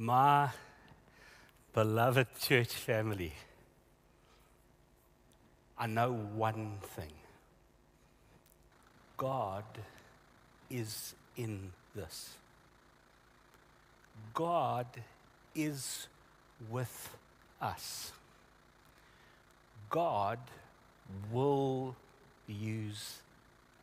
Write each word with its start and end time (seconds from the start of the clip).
My 0.00 0.50
beloved 1.74 2.28
church 2.40 2.72
family, 2.72 3.32
I 5.76 5.88
know 5.88 6.12
one 6.12 6.74
thing 6.94 7.10
God 9.16 9.64
is 10.70 11.16
in 11.36 11.72
this. 11.96 12.30
God 14.34 14.86
is 15.52 16.06
with 16.70 17.16
us. 17.60 18.12
God 19.90 20.38
will 21.32 21.96
use 22.46 23.18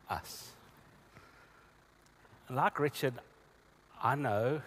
us. 0.08 0.48
Like 2.48 2.80
Richard, 2.80 3.14
I 4.02 4.14
know 4.14 4.62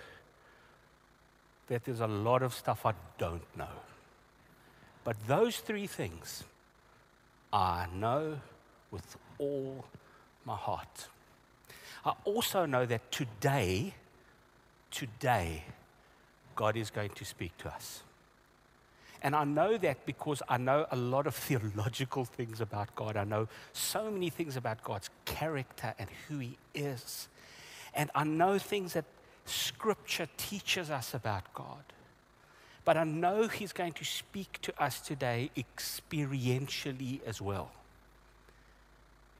that 1.70 1.86
there's 1.86 2.02
a 2.02 2.08
lot 2.08 2.44
of 2.44 2.54
stuff 2.54 2.86
I 2.86 2.94
don't 3.18 3.46
know. 3.58 3.78
But 5.04 5.16
those 5.28 5.58
three 5.58 5.88
things 5.88 6.44
I 7.54 7.88
know 7.94 8.40
with 8.92 9.18
all 9.38 9.86
my 10.46 10.56
heart. 10.56 11.08
I 12.06 12.14
also 12.26 12.66
know 12.66 12.86
that 12.86 13.12
today, 13.12 13.94
today, 14.92 15.64
God 16.56 16.76
is 16.76 16.90
going 16.90 17.12
to 17.12 17.26
speak 17.26 17.58
to 17.60 17.70
us. 17.70 18.04
And 19.22 19.36
I 19.36 19.44
know 19.44 19.78
that 19.78 20.06
because 20.06 20.42
I 20.48 20.58
know 20.58 20.86
a 20.92 20.96
lot 20.96 21.28
of 21.28 21.36
theological 21.48 22.26
things 22.26 22.62
about 22.62 22.96
God. 22.96 23.18
I 23.18 23.24
know 23.24 23.48
so 23.74 24.10
many 24.10 24.30
things 24.30 24.58
about 24.58 24.84
God's 24.84 25.10
character 25.26 25.94
and 26.00 26.10
who 26.28 26.40
He 26.40 26.58
is. 26.74 27.28
And 27.94 28.10
I 28.16 28.24
know 28.24 28.58
things 28.60 28.94
that 28.94 29.06
Scripture 29.50 30.28
teaches 30.38 30.90
us 30.90 31.14
about 31.14 31.54
God. 31.54 31.84
But 32.86 32.98
I 32.98 33.04
know 33.04 33.48
He's 33.48 33.74
going 33.74 33.94
to 33.94 34.06
speak 34.06 34.60
to 34.62 34.84
us 34.84 35.00
today 35.00 35.52
experientially 35.58 37.20
as 37.26 37.42
well. 37.42 37.72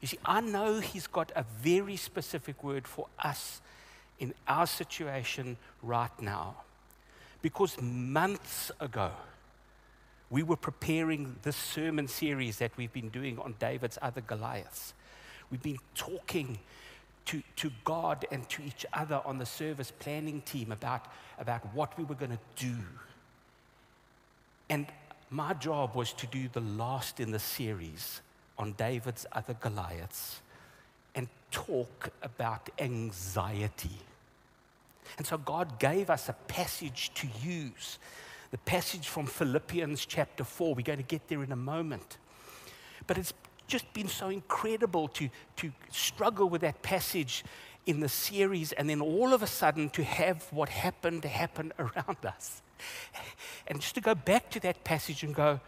You 0.02 0.08
see, 0.08 0.20
I 0.26 0.42
know 0.42 0.80
He's 0.80 1.08
got 1.08 1.32
a 1.36 1.44
very 1.62 1.96
specific 1.96 2.64
word 2.64 2.88
for 2.88 3.08
us 3.20 3.62
in 4.20 4.34
our 4.48 4.68
situation 4.68 5.58
right 5.82 6.22
now. 6.22 6.56
Because 7.42 7.82
months 7.82 8.72
ago, 8.80 9.12
we 10.30 10.44
were 10.44 10.58
preparing 10.58 11.38
this 11.42 11.56
sermon 11.56 12.08
series 12.08 12.58
that 12.58 12.72
we've 12.78 12.94
been 12.94 13.10
doing 13.10 13.40
on 13.40 13.56
David's 13.60 13.98
other 14.02 14.22
Goliaths. 14.22 14.94
We've 15.50 15.64
been 15.64 15.80
talking 15.96 16.60
to, 17.30 17.44
to 17.58 17.72
God 17.84 18.26
and 18.32 18.50
to 18.50 18.64
each 18.64 18.88
other 18.92 19.22
on 19.24 19.38
the 19.38 19.46
service 19.46 19.92
planning 19.92 20.42
team 20.42 20.72
about, 20.72 21.06
about 21.38 21.62
what 21.76 21.96
we 21.96 22.04
were 22.04 22.16
going 22.16 22.32
to 22.32 22.66
do. 22.66 22.76
And 24.68 24.88
my 25.30 25.54
job 25.54 25.96
was 25.96 26.12
to 26.14 26.26
do 26.26 26.50
the 26.52 26.62
last 26.62 27.20
in 27.20 27.30
the 27.30 27.38
series 27.38 28.22
on 28.58 28.72
David's 28.74 29.28
other 29.32 29.54
Goliaths 29.54 30.42
and 31.14 31.28
talk 31.52 32.10
about 32.24 32.68
anxiety. 32.80 34.00
And 35.20 35.28
so 35.28 35.38
God 35.38 35.78
gave 35.78 36.10
us 36.10 36.30
a 36.30 36.34
passage 36.48 37.12
to 37.14 37.28
use 37.44 38.00
the 38.50 38.58
passage 38.58 39.08
from 39.08 39.28
Philippians 39.28 40.04
chapter 40.08 40.44
4. 40.44 40.74
We're 40.74 40.82
going 40.82 40.98
to 40.98 41.04
get 41.04 41.28
there 41.28 41.44
in 41.44 41.52
a 41.52 41.56
moment. 41.56 42.18
But 43.06 43.20
it's 43.20 43.34
just 43.70 43.92
been 43.94 44.08
so 44.08 44.30
incredible 44.30 45.08
to, 45.10 45.30
to 45.58 45.72
struggle 45.92 46.50
with 46.50 46.62
that 46.62 46.82
passage 46.82 47.46
in 47.86 48.02
the 48.02 48.10
series 48.10 48.72
and 48.74 48.90
then 48.90 49.02
all 49.02 49.34
of 49.34 49.42
a 49.42 49.48
sudden 49.48 49.90
to 49.92 50.04
have 50.04 50.44
what 50.52 50.70
happened 50.70 51.24
happen 51.24 51.72
around 51.80 52.18
us. 52.26 52.62
And 53.68 53.80
just 53.80 53.96
to 53.96 54.02
go 54.02 54.16
back 54.16 54.50
to 54.52 54.60
that 54.62 54.84
passage 54.84 55.24
and 55.24 55.34
go, 55.34 55.60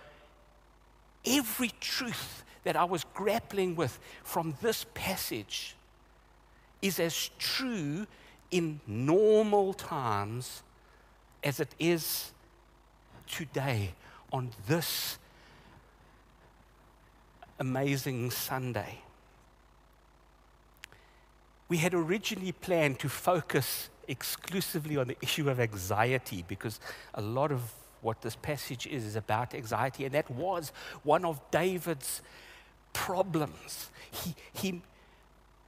every 1.25 1.71
truth 1.79 2.43
that 2.63 2.75
I 2.75 2.83
was 2.83 3.03
grappling 3.13 3.75
with 3.75 3.99
from 4.23 4.55
this 4.61 4.85
passage 4.93 5.75
is 6.81 6.99
as 6.99 7.29
true 7.39 8.07
in 8.49 8.79
normal 8.85 9.73
times 9.73 10.63
as 11.43 11.59
it 11.59 11.73
is 11.79 12.31
today 13.27 13.93
on 14.31 14.49
this 14.67 15.17
amazing 17.61 18.31
Sunday. 18.31 18.97
We 21.69 21.77
had 21.77 21.93
originally 21.93 22.53
planned 22.53 22.99
to 22.99 23.07
focus 23.07 23.89
exclusively 24.07 24.97
on 24.97 25.07
the 25.07 25.17
issue 25.21 25.47
of 25.47 25.59
anxiety 25.59 26.43
because 26.47 26.79
a 27.13 27.21
lot 27.21 27.51
of 27.51 27.61
what 28.01 28.23
this 28.23 28.35
passage 28.35 28.87
is 28.87 29.05
is 29.05 29.15
about 29.15 29.53
anxiety, 29.53 30.05
and 30.05 30.13
that 30.15 30.29
was 30.31 30.73
one 31.03 31.23
of 31.23 31.39
David's 31.51 32.23
problems. 32.93 33.91
He, 34.09 34.35
he, 34.53 34.81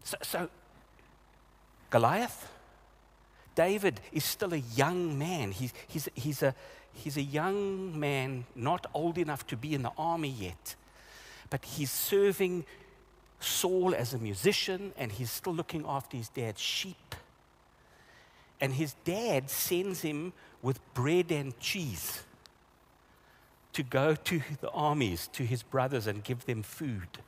so, 0.04 0.18
so 0.24 0.50
Goliath, 1.92 2.50
David 3.54 4.02
is 4.12 4.24
still 4.24 4.54
a 4.56 4.64
young 4.76 5.20
man. 5.20 5.52
He's, 5.52 5.74
he's, 5.88 6.10
he's, 6.16 6.42
a, 6.42 6.56
he's 6.92 7.18
a 7.18 7.22
young 7.22 8.00
man, 8.00 8.46
not 8.56 8.88
old 8.96 9.20
enough 9.20 9.46
to 9.46 9.56
be 9.56 9.76
in 9.76 9.84
the 9.84 9.92
army 9.96 10.30
yet, 10.30 10.76
but 11.54 11.64
he's 11.66 11.92
serving 11.92 12.66
Saul 13.40 13.94
as 13.94 14.16
a 14.16 14.18
musician 14.18 14.92
and 14.98 15.12
he's 15.12 15.30
still 15.30 15.54
looking 15.54 15.86
after 15.88 16.18
his 16.18 16.30
dad's 16.30 16.60
sheep. 16.60 17.14
And 18.60 18.74
his 18.74 18.96
dad 19.06 19.52
sends 19.52 20.02
him 20.02 20.34
with 20.64 20.80
bread 20.96 21.32
and 21.32 21.56
cheese 21.60 22.24
to 23.74 23.84
go 23.84 24.16
to 24.16 24.42
the 24.62 24.72
armies, 24.72 25.30
to 25.34 25.44
his 25.44 25.62
brothers, 25.62 26.08
and 26.08 26.24
give 26.24 26.44
them 26.48 26.64
food. 26.64 27.20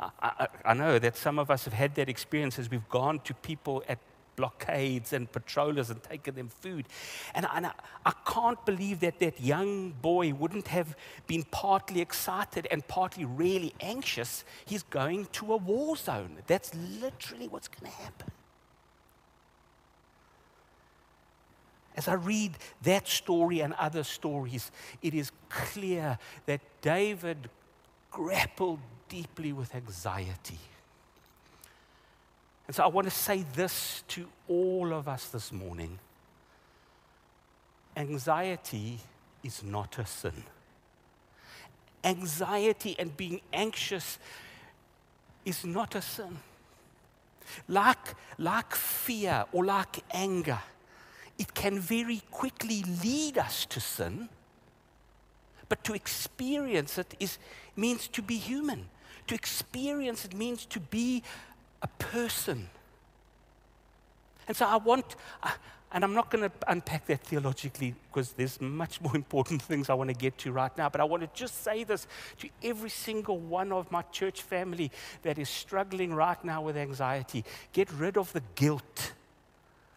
I, 0.00 0.08
I, 0.22 0.48
I, 0.64 0.72
know 0.72 0.98
that 0.98 1.18
some 1.18 1.38
of 1.38 1.50
us 1.50 1.66
have 1.66 1.74
had 1.74 1.94
that 1.96 2.08
experience 2.08 2.58
as 2.58 2.70
we've 2.70 2.88
gone 2.88 3.18
to 3.24 3.34
people 3.34 3.84
at 3.90 3.98
blockades 4.36 5.12
and 5.12 5.30
patrollers 5.30 5.90
and 5.90 6.02
taken 6.02 6.34
them 6.34 6.48
food. 6.48 6.86
And, 7.34 7.46
and 7.54 7.66
I, 7.66 7.72
I 8.04 8.12
can't 8.26 8.64
believe 8.64 9.00
that 9.00 9.18
that 9.20 9.40
young 9.40 9.90
boy 10.02 10.32
wouldn't 10.32 10.68
have 10.68 10.96
been 11.26 11.44
partly 11.50 12.00
excited 12.00 12.66
and 12.70 12.86
partly 12.86 13.24
really 13.24 13.74
anxious. 13.80 14.44
He's 14.64 14.82
going 14.82 15.26
to 15.32 15.52
a 15.52 15.56
war 15.56 15.96
zone. 15.96 16.38
That's 16.46 16.74
literally 16.74 17.48
what's 17.48 17.68
going 17.68 17.90
to 17.90 17.98
happen. 17.98 18.30
As 21.96 22.08
I 22.08 22.14
read 22.14 22.52
that 22.82 23.06
story 23.06 23.60
and 23.60 23.72
other 23.74 24.02
stories, 24.02 24.72
it 25.00 25.14
is 25.14 25.30
clear 25.48 26.18
that 26.46 26.60
David 26.82 27.48
grappled 28.10 28.80
deeply 29.08 29.52
with 29.52 29.74
anxiety. 29.74 30.58
And 32.66 32.74
so 32.74 32.82
I 32.84 32.86
want 32.86 33.06
to 33.06 33.10
say 33.10 33.44
this 33.54 34.02
to 34.08 34.26
all 34.48 34.92
of 34.92 35.08
us 35.08 35.28
this 35.28 35.52
morning 35.52 35.98
anxiety 37.96 38.98
is 39.44 39.62
not 39.62 39.98
a 39.98 40.06
sin. 40.06 40.44
Anxiety 42.02 42.96
and 42.98 43.16
being 43.16 43.40
anxious 43.52 44.18
is 45.44 45.64
not 45.64 45.94
a 45.94 46.02
sin. 46.02 46.38
Like, 47.68 48.14
like 48.38 48.74
fear 48.74 49.44
or 49.52 49.64
like 49.64 50.02
anger, 50.12 50.58
it 51.38 51.54
can 51.54 51.78
very 51.78 52.22
quickly 52.30 52.82
lead 53.02 53.38
us 53.38 53.66
to 53.66 53.80
sin. 53.80 54.28
But 55.68 55.84
to 55.84 55.94
experience 55.94 56.98
it 56.98 57.14
is, 57.20 57.38
means 57.76 58.08
to 58.08 58.22
be 58.22 58.36
human. 58.36 58.86
To 59.28 59.34
experience 59.34 60.24
it 60.24 60.34
means 60.34 60.66
to 60.66 60.80
be 60.80 61.22
a 61.84 61.86
person. 61.86 62.68
And 64.48 64.56
so 64.56 64.66
I 64.66 64.76
want, 64.76 65.04
and 65.92 66.02
I'm 66.02 66.14
not 66.14 66.30
going 66.30 66.48
to 66.48 66.52
unpack 66.66 67.06
that 67.06 67.20
theologically 67.20 67.94
because 68.08 68.32
there's 68.32 68.60
much 68.60 69.00
more 69.00 69.14
important 69.22 69.62
things 69.62 69.90
I 69.90 69.94
want 69.94 70.08
to 70.08 70.16
get 70.16 70.36
to 70.38 70.52
right 70.52 70.76
now, 70.76 70.88
but 70.88 71.00
I 71.00 71.04
want 71.04 71.22
to 71.22 71.28
just 71.38 71.62
say 71.62 71.84
this 71.84 72.06
to 72.38 72.48
every 72.62 72.90
single 72.90 73.38
one 73.38 73.70
of 73.70 73.92
my 73.92 74.02
church 74.02 74.42
family 74.42 74.90
that 75.22 75.38
is 75.38 75.48
struggling 75.48 76.14
right 76.14 76.42
now 76.42 76.62
with 76.62 76.76
anxiety. 76.76 77.44
Get 77.72 77.92
rid 77.92 78.16
of 78.16 78.32
the 78.32 78.42
guilt 78.54 79.12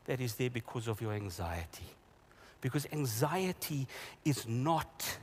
that 0.05 0.19
is 0.19 0.35
there 0.35 0.49
because 0.49 0.87
of 0.87 1.01
your 1.01 1.13
anxiety. 1.13 1.85
Because 2.59 2.85
anxiety 2.91 3.87
is 4.25 4.45
not 4.47 5.17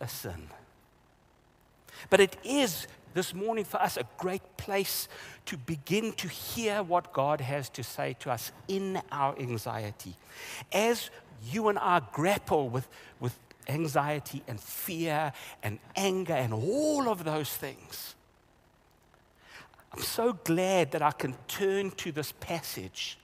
a 0.00 0.08
sin. 0.08 0.48
But 2.08 2.20
it 2.20 2.36
is 2.44 2.86
this 3.14 3.34
morning 3.34 3.64
for 3.64 3.80
us 3.80 3.96
a 3.96 4.04
great 4.18 4.56
place 4.56 5.08
to 5.46 5.56
begin 5.56 6.12
to 6.12 6.28
hear 6.28 6.82
what 6.82 7.12
God 7.12 7.40
has 7.40 7.68
to 7.70 7.82
say 7.82 8.16
to 8.20 8.30
us 8.30 8.52
in 8.68 9.00
our 9.10 9.38
anxiety. 9.38 10.14
As 10.72 11.10
you 11.50 11.68
and 11.68 11.78
I 11.78 12.00
grapple 12.12 12.68
with, 12.68 12.88
with 13.20 13.38
anxiety 13.68 14.42
and 14.46 14.60
fear 14.60 15.32
and 15.62 15.78
anger 15.96 16.34
and 16.34 16.52
all 16.52 17.08
of 17.08 17.24
those 17.24 17.50
things, 17.50 18.14
I'm 19.92 20.02
so 20.02 20.32
glad 20.32 20.92
that 20.92 21.02
I 21.02 21.10
can 21.10 21.34
turn 21.48 21.90
to 21.92 22.12
this 22.12 22.32
passage 22.32 23.18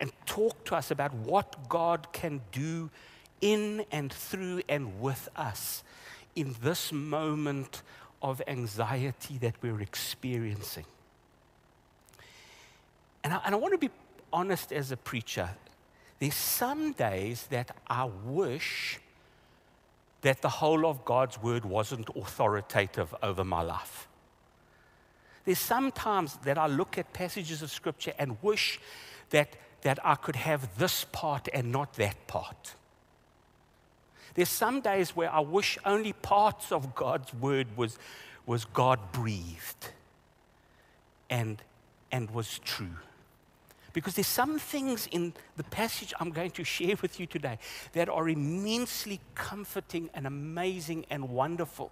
and 0.00 0.10
talk 0.26 0.64
to 0.64 0.76
us 0.76 0.90
about 0.90 1.12
what 1.12 1.68
God 1.68 2.12
can 2.12 2.40
do 2.52 2.88
in 3.40 3.84
and 3.90 4.12
through 4.12 4.62
and 4.68 5.00
with 5.00 5.28
us 5.36 5.82
in 6.34 6.54
this 6.62 6.92
moment 6.92 7.82
of 8.22 8.42
anxiety 8.46 9.38
that 9.38 9.54
we're 9.62 9.80
experiencing. 9.80 10.84
And 13.24 13.32
I, 13.32 13.40
and 13.44 13.54
I 13.54 13.58
want 13.58 13.72
to 13.72 13.78
be 13.78 13.90
honest 14.32 14.72
as 14.72 14.92
a 14.92 14.96
preacher. 14.96 15.50
There's 16.18 16.34
some 16.34 16.92
days 16.92 17.46
that 17.50 17.76
I 17.88 18.04
wish 18.24 18.98
that 20.22 20.42
the 20.42 20.48
whole 20.48 20.86
of 20.86 21.04
God's 21.04 21.40
word 21.40 21.64
wasn't 21.64 22.08
authoritative 22.16 23.14
over 23.22 23.44
my 23.44 23.62
life. 23.62 24.08
There's 25.44 25.58
sometimes 25.58 26.36
that 26.44 26.58
I 26.58 26.66
look 26.66 26.98
at 26.98 27.12
passages 27.12 27.62
of 27.62 27.70
scripture 27.70 28.12
and 28.18 28.36
wish 28.42 28.80
that, 29.30 29.56
that 29.82 29.98
I 30.04 30.16
could 30.16 30.36
have 30.36 30.76
this 30.78 31.04
part 31.04 31.48
and 31.52 31.70
not 31.72 31.94
that 31.94 32.26
part. 32.26 32.74
There's 34.38 34.48
some 34.48 34.80
days 34.80 35.16
where 35.16 35.34
I 35.34 35.40
wish 35.40 35.78
only 35.84 36.12
parts 36.12 36.70
of 36.70 36.94
God's 36.94 37.34
word 37.34 37.66
was, 37.76 37.98
was 38.46 38.64
God 38.66 39.00
breathed 39.10 39.90
and, 41.28 41.60
and 42.12 42.30
was 42.30 42.60
true. 42.60 42.98
Because 43.92 44.14
there's 44.14 44.28
some 44.28 44.60
things 44.60 45.08
in 45.10 45.32
the 45.56 45.64
passage 45.64 46.14
I'm 46.20 46.30
going 46.30 46.52
to 46.52 46.62
share 46.62 46.94
with 47.02 47.18
you 47.18 47.26
today 47.26 47.58
that 47.94 48.08
are 48.08 48.28
immensely 48.28 49.18
comforting 49.34 50.08
and 50.14 50.24
amazing 50.24 51.06
and 51.10 51.30
wonderful. 51.30 51.90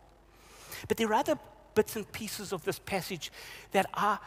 But 0.87 0.99
there 0.99 1.09
are 1.09 1.15
other 1.15 1.41
bits 1.75 1.97
and 1.97 2.13
pieces 2.13 2.53
of 2.53 2.65
this 2.65 2.79
passage 2.79 3.33
that 3.73 3.87
are 3.93 4.21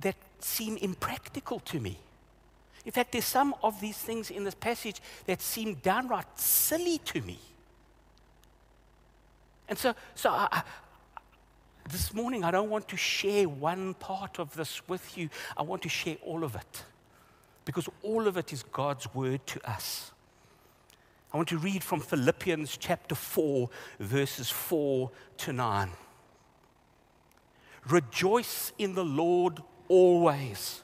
that 0.00 0.16
seem 0.40 0.78
impractical 0.78 1.60
to 1.60 1.78
me. 1.78 1.96
In 2.84 2.92
fact, 2.92 3.12
there's 3.12 3.24
some 3.24 3.54
of 3.62 3.80
these 3.80 3.96
things 3.96 4.30
in 4.30 4.44
this 4.44 4.54
passage 4.54 5.00
that 5.26 5.40
seem 5.40 5.74
downright 5.74 6.38
silly 6.38 6.98
to 6.98 7.20
me. 7.22 7.38
And 9.68 9.78
so, 9.78 9.94
so 10.14 10.30
I, 10.30 10.62
this 11.90 12.12
morning, 12.12 12.44
I 12.44 12.50
don't 12.50 12.70
want 12.70 12.88
to 12.88 12.96
share 12.96 13.48
one 13.48 13.94
part 13.94 14.38
of 14.38 14.54
this 14.54 14.86
with 14.88 15.16
you. 15.16 15.30
I 15.56 15.62
want 15.62 15.82
to 15.82 15.88
share 15.88 16.16
all 16.22 16.44
of 16.44 16.54
it 16.54 16.84
because 17.64 17.88
all 18.02 18.26
of 18.26 18.36
it 18.36 18.52
is 18.52 18.62
God's 18.62 19.12
word 19.14 19.46
to 19.46 19.70
us. 19.70 20.12
I 21.32 21.36
want 21.36 21.48
to 21.48 21.58
read 21.58 21.82
from 21.82 22.00
Philippians 22.00 22.76
chapter 22.76 23.16
4, 23.16 23.68
verses 23.98 24.50
4 24.50 25.10
to 25.38 25.52
9. 25.52 25.90
Rejoice 27.88 28.72
in 28.78 28.94
the 28.94 29.04
Lord 29.04 29.60
always. 29.88 30.83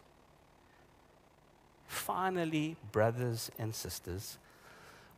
Finally, 1.91 2.77
brothers 2.93 3.51
and 3.59 3.75
sisters, 3.75 4.37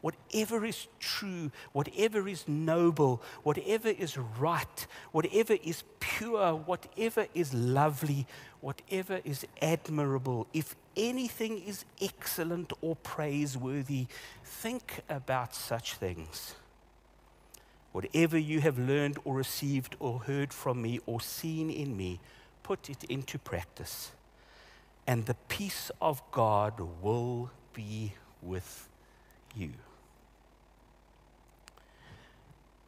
whatever 0.01 0.65
is 0.65 0.87
true, 0.99 1.51
whatever 1.71 2.27
is 2.27 2.47
noble, 2.47 3.21
whatever 3.43 3.89
is 3.89 4.17
right, 4.17 4.87
whatever 5.11 5.53
is 5.63 5.83
pure, 5.99 6.55
whatever 6.55 7.27
is 7.35 7.53
lovely, 7.53 8.25
whatever 8.59 9.21
is 9.23 9.45
admirable, 9.61 10.47
if 10.51 10.75
anything 10.97 11.61
is 11.61 11.85
excellent 12.01 12.73
or 12.81 12.95
praiseworthy, 12.95 14.07
think 14.43 15.01
about 15.07 15.53
such 15.53 15.93
things. 15.93 16.55
Whatever 17.91 18.39
you 18.39 18.61
have 18.61 18.79
learned 18.79 19.19
or 19.23 19.35
received 19.35 19.95
or 19.99 20.21
heard 20.21 20.51
from 20.51 20.81
me 20.81 20.99
or 21.05 21.21
seen 21.21 21.69
in 21.69 21.95
me, 21.95 22.19
put 22.63 22.89
it 22.89 23.03
into 23.03 23.37
practice 23.37 24.11
and 25.07 25.25
the 25.25 25.35
peace 25.47 25.91
of 26.01 26.21
God 26.31 26.79
will 27.01 27.51
be 27.73 28.13
with 28.41 28.87
you. 29.55 29.71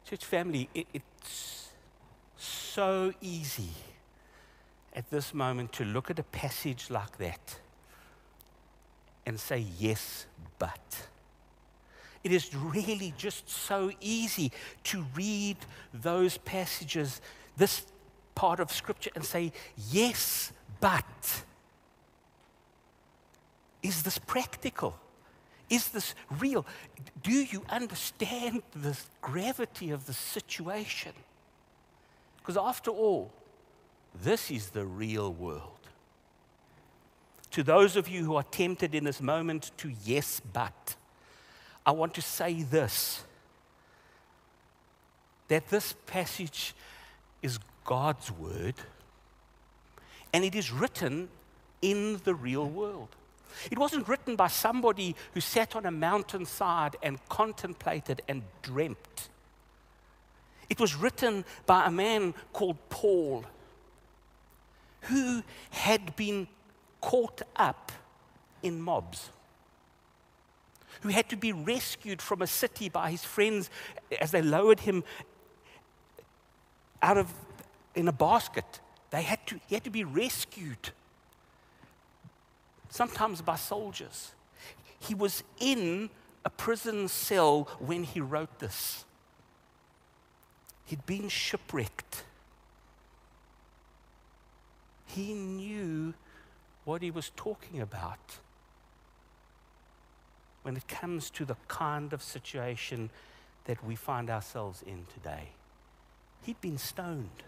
Church 0.08 0.24
family, 0.24 0.68
it, 0.74 0.86
it's 0.94 1.68
so 2.36 3.12
easy 3.20 3.70
at 4.94 5.10
this 5.10 5.34
moment 5.34 5.72
to 5.74 5.84
look 5.84 6.10
at 6.10 6.18
a 6.18 6.22
passage 6.22 6.90
like 6.90 7.18
that 7.18 7.58
and 9.26 9.38
say, 9.38 9.66
yes, 9.78 10.26
but. 10.58 11.08
It 12.22 12.32
is 12.32 12.54
really 12.54 13.12
just 13.18 13.48
so 13.48 13.90
easy 14.00 14.52
to 14.84 15.04
read 15.14 15.56
those 15.92 16.38
passages, 16.38 17.20
this 17.56 17.86
part 18.34 18.60
of 18.60 18.72
Scripture, 18.72 19.10
and 19.14 19.24
say, 19.24 19.52
yes, 19.90 20.52
but. 20.80 21.44
Is 23.86 24.02
this 24.02 24.18
practical? 24.18 24.98
Is 25.70 25.88
this 25.88 26.16
real? 26.40 26.66
Do 27.22 27.30
you 27.30 27.62
understand 27.68 28.64
the 28.74 28.98
gravity 29.20 29.92
of 29.92 30.06
the 30.06 30.12
situation? 30.12 31.12
Because 32.38 32.56
after 32.56 32.90
all, 32.90 33.30
this 34.24 34.50
is 34.50 34.70
the 34.70 34.84
real 34.84 35.32
world. 35.32 35.78
To 37.52 37.62
those 37.62 37.94
of 37.94 38.08
you 38.08 38.24
who 38.24 38.34
are 38.34 38.42
tempted 38.42 38.92
in 38.92 39.04
this 39.04 39.20
moment 39.20 39.70
to 39.76 39.92
yes, 40.04 40.40
but, 40.52 40.96
I 41.86 41.92
want 41.92 42.12
to 42.14 42.22
say 42.22 42.62
this 42.62 43.22
that 45.46 45.68
this 45.68 45.94
passage 46.06 46.74
is 47.40 47.60
God's 47.84 48.32
word 48.32 48.74
and 50.32 50.44
it 50.44 50.56
is 50.56 50.72
written 50.72 51.28
in 51.80 52.20
the 52.24 52.34
real 52.34 52.68
world. 52.68 53.15
It 53.70 53.78
wasn't 53.78 54.08
written 54.08 54.36
by 54.36 54.48
somebody 54.48 55.16
who 55.34 55.40
sat 55.40 55.76
on 55.76 55.86
a 55.86 55.90
mountainside 55.90 56.96
and 57.02 57.18
contemplated 57.28 58.22
and 58.28 58.42
dreamt. 58.62 59.28
It 60.68 60.80
was 60.80 60.94
written 60.94 61.44
by 61.64 61.86
a 61.86 61.90
man 61.90 62.34
called 62.52 62.76
Paul, 62.88 63.44
who 65.02 65.42
had 65.70 66.16
been 66.16 66.48
caught 67.00 67.42
up 67.54 67.92
in 68.62 68.80
mobs, 68.80 69.30
who 71.02 71.10
had 71.10 71.28
to 71.28 71.36
be 71.36 71.52
rescued 71.52 72.20
from 72.20 72.42
a 72.42 72.46
city 72.46 72.88
by 72.88 73.10
his 73.10 73.24
friends 73.24 73.70
as 74.20 74.32
they 74.32 74.42
lowered 74.42 74.80
him 74.80 75.04
out 77.02 77.18
of 77.18 77.32
in 77.94 78.08
a 78.08 78.12
basket. 78.12 78.80
They 79.10 79.22
had 79.22 79.46
to, 79.46 79.60
he 79.68 79.74
had 79.74 79.84
to 79.84 79.90
be 79.90 80.04
rescued 80.04 80.90
sometimes 82.88 83.42
by 83.42 83.56
soldiers. 83.56 84.32
He 84.98 85.14
was 85.14 85.42
in 85.60 86.10
a 86.44 86.50
prison 86.50 87.08
cell 87.08 87.68
when 87.78 88.04
he 88.04 88.20
wrote 88.20 88.58
this. 88.58 89.04
He'd 90.86 91.04
been 91.06 91.28
shipwrecked. 91.28 92.22
He 95.06 95.34
knew 95.34 96.14
what 96.84 97.02
he 97.02 97.10
was 97.10 97.32
talking 97.34 97.80
about 97.80 98.38
when 100.62 100.76
it 100.76 100.86
comes 100.88 101.30
to 101.30 101.44
the 101.44 101.56
kind 101.68 102.12
of 102.12 102.22
situation 102.22 103.10
that 103.66 103.84
we 103.84 103.94
find 103.94 104.30
ourselves 104.30 104.82
in 104.82 105.06
today. 105.12 105.50
He'd 106.42 106.60
been 106.60 106.78
stoned. 106.78 107.42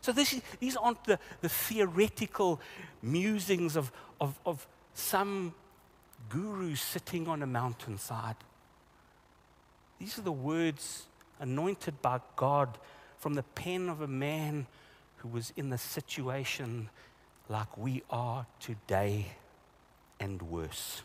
So 0.00 0.12
this, 0.12 0.40
these 0.60 0.76
aren't 0.76 1.02
the, 1.04 1.18
the 1.40 1.48
theoretical 1.48 2.60
musings 3.02 3.74
of, 3.74 3.90
of, 4.20 4.38
of 4.44 4.66
some 4.94 5.54
guru 6.28 6.74
sitting 6.74 7.28
on 7.28 7.42
a 7.42 7.46
mountainside. 7.46 8.36
These 9.98 10.18
are 10.18 10.22
the 10.22 10.32
words 10.32 11.06
anointed 11.40 12.00
by 12.02 12.20
God 12.36 12.78
from 13.18 13.34
the 13.34 13.42
pen 13.42 13.88
of 13.88 14.00
a 14.00 14.06
man 14.06 14.66
who 15.18 15.28
was 15.28 15.52
in 15.56 15.70
the 15.70 15.78
situation 15.78 16.88
like 17.48 17.76
we 17.78 18.02
are 18.10 18.46
today 18.60 19.26
and 20.18 20.42
worse. 20.42 21.02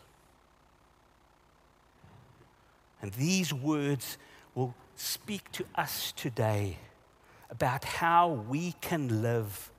And 3.00 3.12
these 3.12 3.52
words 3.52 4.18
will 4.54 4.74
speak 4.96 5.50
to 5.52 5.64
us 5.74 6.12
today 6.12 6.78
about 7.50 7.84
how 7.84 8.28
we 8.48 8.72
can 8.80 9.22
live 9.22 9.70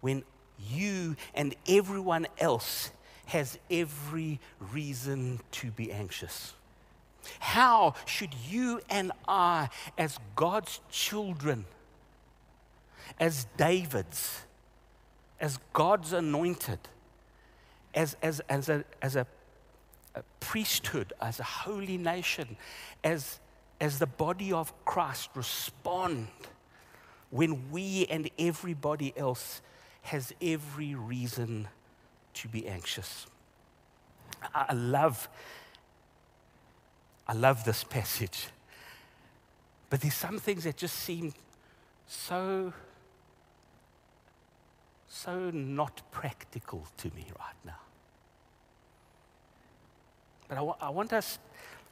when 0.00 0.24
you 0.58 1.16
and 1.34 1.54
everyone 1.68 2.26
else 2.38 2.90
has 3.26 3.58
every 3.70 4.40
reason 4.72 5.40
to 5.52 5.70
be 5.70 5.90
anxious. 5.90 6.52
How 7.38 7.94
should 8.04 8.34
you 8.48 8.80
and 8.90 9.12
I, 9.26 9.70
as 9.96 10.18
God's 10.36 10.80
children, 10.90 11.64
as 13.18 13.46
David's, 13.56 14.42
as 15.40 15.58
God's 15.72 16.12
anointed, 16.12 16.80
as, 17.94 18.16
as, 18.22 18.40
as, 18.48 18.68
a, 18.68 18.84
as 19.00 19.16
a, 19.16 19.26
a 20.14 20.22
priesthood, 20.40 21.12
as 21.20 21.40
a 21.40 21.44
holy 21.44 21.96
nation, 21.96 22.56
as, 23.02 23.40
as 23.80 23.98
the 23.98 24.06
body 24.06 24.52
of 24.52 24.72
Christ 24.84 25.30
respond 25.34 26.28
when 27.30 27.70
we 27.70 28.06
and 28.06 28.30
everybody 28.38 29.12
else 29.16 29.60
has 30.04 30.32
every 30.40 30.94
reason 30.94 31.68
to 32.34 32.48
be 32.48 32.66
anxious. 32.68 33.26
I 34.54 34.74
love, 34.74 35.28
I 37.26 37.32
love 37.32 37.64
this 37.64 37.84
passage. 37.84 38.48
But 39.88 40.02
there's 40.02 40.14
some 40.14 40.38
things 40.38 40.64
that 40.64 40.76
just 40.76 40.96
seem 40.96 41.32
so, 42.06 42.72
so 45.08 45.50
not 45.50 46.02
practical 46.10 46.86
to 46.98 47.08
me 47.14 47.26
right 47.38 47.54
now. 47.64 47.80
But 50.48 50.58
I, 50.58 50.86
I 50.86 50.90
want 50.90 51.14
us, 51.14 51.38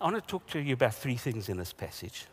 I 0.01 0.05
want 0.05 0.17
to 0.17 0.23
talk 0.23 0.47
to 0.49 0.61
you 0.61 0.75
about 0.75 0.95
three 0.95 1.17
things 1.17 1.49
in 1.49 1.57
this 1.57 1.73
passage. 1.73 2.27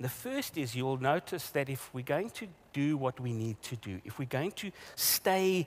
The 0.00 0.08
first 0.08 0.56
is 0.56 0.74
you'll 0.74 1.00
notice 1.00 1.50
that 1.50 1.68
if 1.68 1.92
we're 1.92 2.02
going 2.02 2.30
to 2.30 2.48
do 2.72 2.96
what 2.96 3.20
we 3.20 3.32
need 3.34 3.60
to 3.64 3.76
do, 3.76 4.00
if 4.04 4.18
we're 4.18 4.24
going 4.24 4.52
to 4.52 4.72
stay 4.96 5.66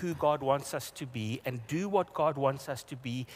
who 0.00 0.14
God 0.14 0.42
wants 0.42 0.72
us 0.72 0.90
to 0.92 1.06
be 1.06 1.42
and 1.44 1.60
do 1.66 1.88
what 1.88 2.14
God 2.14 2.38
wants 2.38 2.68
us 2.70 2.82
to 2.84 2.96
be, 2.96 3.26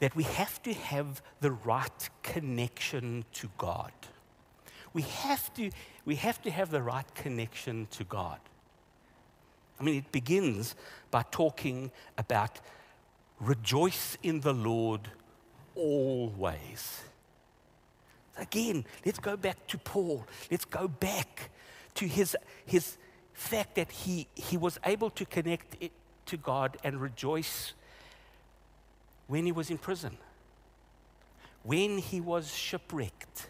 that 0.00 0.16
we 0.16 0.22
have 0.22 0.62
to 0.62 0.72
have 0.72 1.22
the 1.40 1.50
right 1.50 2.10
connection 2.22 3.24
to 3.34 3.50
God. 3.58 3.92
We 4.94 5.02
have 5.02 5.52
to, 5.54 5.70
we 6.04 6.16
have, 6.16 6.40
to 6.42 6.50
have 6.50 6.70
the 6.70 6.82
right 6.82 7.14
connection 7.14 7.88
to 7.92 8.04
God. 8.04 8.40
I 9.78 9.82
mean, 9.82 9.96
it 9.96 10.12
begins 10.12 10.74
by 11.10 11.24
talking 11.30 11.90
about 12.16 12.60
rejoice 13.40 14.16
in 14.22 14.40
the 14.40 14.52
Lord 14.52 15.08
always. 15.74 17.02
Again, 18.38 18.84
let's 19.04 19.18
go 19.18 19.36
back 19.36 19.66
to 19.68 19.78
Paul. 19.78 20.26
Let's 20.50 20.64
go 20.64 20.88
back 20.88 21.50
to 21.96 22.06
his, 22.06 22.36
his 22.64 22.96
fact 23.32 23.74
that 23.74 23.90
he, 23.90 24.26
he 24.34 24.56
was 24.56 24.78
able 24.84 25.10
to 25.10 25.24
connect 25.24 25.76
it 25.80 25.92
to 26.26 26.36
God 26.36 26.78
and 26.82 27.00
rejoice 27.00 27.74
when 29.26 29.44
he 29.44 29.52
was 29.52 29.70
in 29.70 29.78
prison, 29.78 30.16
when 31.62 31.98
he 31.98 32.20
was 32.20 32.54
shipwrecked. 32.54 33.48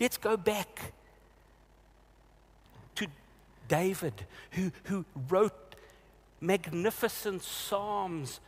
Let's 0.00 0.16
go 0.16 0.36
back 0.36 0.92
to 2.96 3.06
David, 3.68 4.26
who, 4.52 4.72
who 4.84 5.04
wrote 5.28 5.76
magnificent 6.40 7.42
psalms 7.42 8.40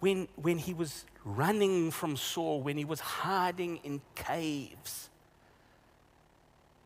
when, 0.00 0.28
when 0.36 0.58
he 0.58 0.74
was 0.74 1.04
running 1.24 1.90
from 1.90 2.16
Saul, 2.16 2.60
when 2.60 2.76
he 2.76 2.84
was 2.84 3.00
hiding 3.00 3.78
in 3.78 4.00
caves, 4.14 5.08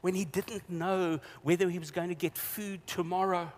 when 0.01 0.15
he 0.15 0.25
didn't 0.25 0.69
know 0.71 1.21
whether 1.43 1.69
he 1.69 1.79
was 1.79 1.91
going 1.91 2.09
to 2.09 2.15
get 2.15 2.39
food 2.39 2.87
tomorrow. 2.87 3.51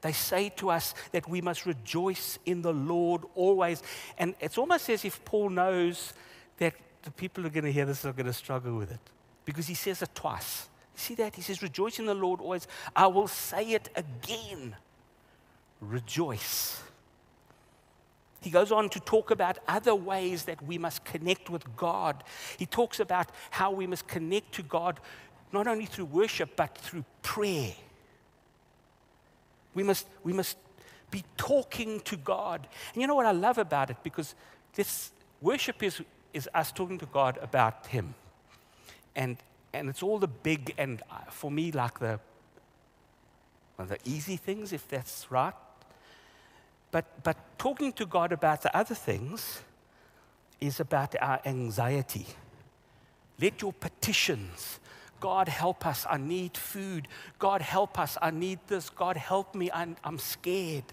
They 0.00 0.12
say 0.12 0.50
to 0.56 0.70
us 0.70 0.94
that 1.12 1.28
we 1.28 1.40
must 1.40 1.66
rejoice 1.66 2.38
in 2.46 2.62
the 2.62 2.72
Lord 2.72 3.22
always. 3.34 3.82
And 4.16 4.34
it's 4.40 4.58
almost 4.58 4.88
as 4.90 5.04
if 5.04 5.24
Paul 5.24 5.50
knows 5.50 6.12
that 6.58 6.74
the 7.02 7.10
people 7.10 7.42
who 7.42 7.48
are 7.48 7.52
going 7.52 7.64
to 7.64 7.72
hear 7.72 7.86
this 7.86 8.04
are 8.04 8.12
going 8.12 8.26
to 8.26 8.32
struggle 8.32 8.76
with 8.76 8.92
it 8.92 9.00
because 9.44 9.66
he 9.66 9.74
says 9.74 10.02
it 10.02 10.14
twice. 10.14 10.68
See 10.94 11.14
that? 11.14 11.34
He 11.34 11.42
says, 11.42 11.62
Rejoice 11.62 11.98
in 11.98 12.06
the 12.06 12.14
Lord 12.14 12.40
always. 12.40 12.68
I 12.94 13.06
will 13.06 13.28
say 13.28 13.70
it 13.70 13.88
again. 13.96 14.76
Rejoice. 15.80 16.82
He 18.40 18.50
goes 18.50 18.70
on 18.70 18.88
to 18.90 19.00
talk 19.00 19.30
about 19.30 19.58
other 19.66 19.94
ways 19.94 20.44
that 20.44 20.62
we 20.62 20.78
must 20.78 21.04
connect 21.04 21.50
with 21.50 21.76
God. 21.76 22.22
He 22.56 22.66
talks 22.66 23.00
about 23.00 23.30
how 23.50 23.72
we 23.72 23.86
must 23.86 24.06
connect 24.06 24.52
to 24.54 24.62
God 24.62 25.00
not 25.52 25.66
only 25.66 25.86
through 25.86 26.04
worship, 26.06 26.56
but 26.56 26.76
through 26.76 27.04
prayer. 27.22 27.72
We 29.74 29.82
must, 29.82 30.06
we 30.22 30.32
must 30.32 30.56
be 31.10 31.24
talking 31.36 32.00
to 32.00 32.16
God. 32.16 32.66
And 32.92 33.00
you 33.00 33.08
know 33.08 33.14
what 33.14 33.26
I 33.26 33.32
love 33.32 33.58
about 33.58 33.90
it? 33.90 33.96
Because 34.02 34.34
this 34.74 35.10
worship 35.40 35.82
is, 35.82 36.02
is 36.32 36.48
us 36.54 36.70
talking 36.70 36.98
to 36.98 37.06
God 37.06 37.38
about 37.42 37.86
Him. 37.86 38.14
And, 39.16 39.36
and 39.72 39.88
it's 39.88 40.02
all 40.02 40.18
the 40.18 40.28
big 40.28 40.74
and, 40.78 41.02
uh, 41.10 41.30
for 41.30 41.50
me, 41.50 41.72
like 41.72 41.98
the, 41.98 42.20
well, 43.76 43.86
the 43.86 43.98
easy 44.04 44.36
things, 44.36 44.72
if 44.72 44.86
that's 44.88 45.26
right. 45.30 45.54
But, 46.90 47.22
but 47.22 47.36
talking 47.58 47.92
to 47.94 48.06
God 48.06 48.32
about 48.32 48.62
the 48.62 48.74
other 48.76 48.94
things 48.94 49.60
is 50.60 50.80
about 50.80 51.14
our 51.20 51.40
anxiety. 51.44 52.26
Let 53.40 53.62
your 53.62 53.72
petitions, 53.72 54.80
God 55.20 55.48
help 55.48 55.86
us, 55.86 56.06
I 56.08 56.16
need 56.16 56.56
food. 56.56 57.08
God 57.38 57.62
help 57.62 57.98
us, 57.98 58.16
I 58.20 58.30
need 58.30 58.58
this. 58.66 58.90
God 58.90 59.16
help 59.16 59.54
me, 59.54 59.70
I'm, 59.72 59.96
I'm 60.02 60.18
scared. 60.18 60.84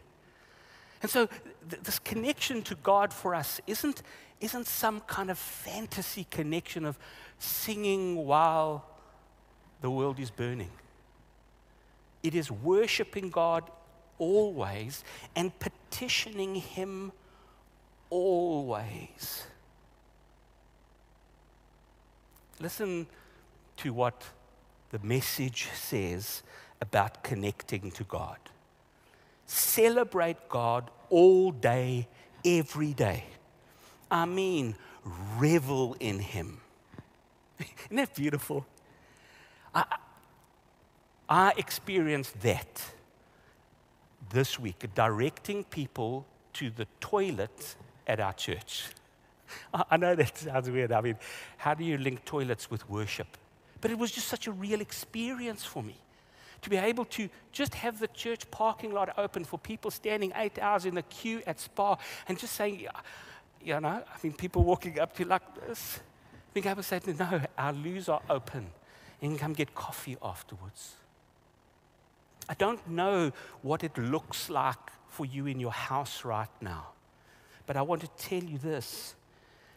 And 1.02 1.10
so 1.10 1.28
th- 1.70 1.82
this 1.84 2.00
connection 2.00 2.62
to 2.64 2.75
God 2.75 3.14
for 3.14 3.34
us 3.34 3.62
isn't, 3.68 4.04
isn't 4.42 4.68
some 4.68 5.02
kind 5.02 5.32
of 5.32 5.38
fantasy 5.38 6.25
connection 6.30 6.86
of 6.86 7.00
singing 7.40 8.16
while 8.16 8.86
the 9.82 9.90
world 9.90 10.20
is 10.20 10.32
burning. 10.32 10.72
It 12.24 12.34
is 12.34 12.50
worshiping 12.50 13.30
God 13.30 13.70
always 14.19 15.03
and 15.36 15.57
petitioning 15.60 16.55
Him 16.55 17.12
always. 18.10 19.43
Listen 22.60 23.07
to 23.77 23.93
what 23.93 24.24
the 24.91 25.00
message 25.00 25.67
says 25.74 26.43
about 26.81 27.24
connecting 27.24 27.91
to 27.91 28.03
God. 28.05 28.38
Celebrate 29.45 30.50
God 30.50 30.89
all 31.10 31.51
day, 31.51 32.07
every 32.43 32.93
day. 32.93 33.25
I 34.10 34.25
mean, 34.25 34.75
revel 35.38 35.95
in 36.00 36.19
Him. 36.19 36.62
Isn't 37.60 37.98
that 37.98 38.15
beautiful? 38.15 38.65
I, 39.74 39.84
I 41.27 41.53
experienced 41.57 42.39
that 42.41 42.81
this 44.29 44.60
week 44.60 44.86
directing 44.94 45.63
people 45.63 46.25
to 46.53 46.70
the 46.70 46.88
toilet 47.00 47.75
at 48.08 48.20
our 48.20 48.34
church. 48.34 48.86
I 49.74 49.98
know 49.98 50.15
that 50.15 50.38
sounds 50.38 50.70
weird. 50.70 50.91
I 50.91 51.01
mean, 51.01 51.17
how 51.58 51.74
do 51.74 51.84
you 51.84 51.98
link 51.98 52.25
toilets 52.25 52.70
with 52.70 52.89
worship? 52.89 53.38
But 53.82 53.91
it 53.91 53.98
was 53.98 54.12
just 54.12 54.27
such 54.27 54.48
a 54.48 54.51
real 54.51 54.82
experience 54.82 55.63
for 55.63 55.84
me 55.84 55.96
to 56.62 56.70
be 56.70 56.77
able 56.77 57.05
to 57.05 57.29
just 57.51 57.75
have 57.75 58.00
the 58.00 58.08
church 58.08 58.50
parking 58.50 58.91
lot 58.91 59.13
open 59.20 59.44
for 59.44 59.60
people 59.60 59.91
standing 59.91 60.32
eight 60.36 60.58
hours 60.58 60.86
in 60.86 60.96
the 60.96 61.03
queue 61.03 61.41
at 61.46 61.60
Spar 61.60 61.98
and 62.27 62.39
just 62.39 62.53
saying, 62.53 62.88
you 63.63 63.79
know, 63.79 63.88
I 63.88 64.03
mean, 64.24 64.34
people 64.34 64.63
walking 64.63 65.00
up 65.00 65.13
to 65.15 65.24
you 65.24 65.29
like 65.29 65.67
this. 65.67 66.00
Being 66.53 66.67
able 66.67 66.82
to 66.82 66.84
say, 66.84 67.01
no, 67.20 67.41
our 67.58 67.74
loos 67.74 68.10
are 68.10 68.22
open 68.29 68.67
You 69.22 69.29
can 69.29 69.38
come 69.38 69.53
get 69.53 69.75
coffee 69.75 70.17
afterwards. 70.24 70.96
I 72.48 72.54
don't 72.54 72.88
know 72.88 73.32
what 73.62 73.84
it 73.84 73.98
looks 73.98 74.50
like 74.50 74.92
for 75.08 75.25
you 75.25 75.48
in 75.48 75.60
your 75.60 75.72
house 75.72 76.25
right 76.25 76.50
now, 76.62 76.88
but 77.66 77.78
I 77.78 77.82
want 77.82 78.02
to 78.02 78.10
tell 78.18 78.44
you 78.44 78.58
this 78.58 79.16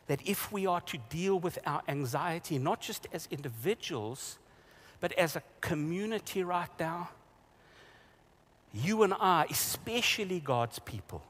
that 0.08 0.26
if 0.26 0.50
we 0.50 0.66
are 0.66 0.80
to 0.80 0.98
deal 1.10 1.38
with 1.38 1.58
our 1.66 1.82
anxiety, 1.86 2.58
not 2.58 2.80
just 2.80 3.06
as 3.12 3.28
individuals, 3.30 4.38
but 5.00 5.12
as 5.12 5.36
a 5.36 5.42
community 5.60 6.42
right 6.42 6.70
now, 6.80 7.10
you 8.72 9.02
and 9.02 9.14
I, 9.14 9.46
especially 9.50 10.40
God's 10.40 10.78
people, 10.78 11.22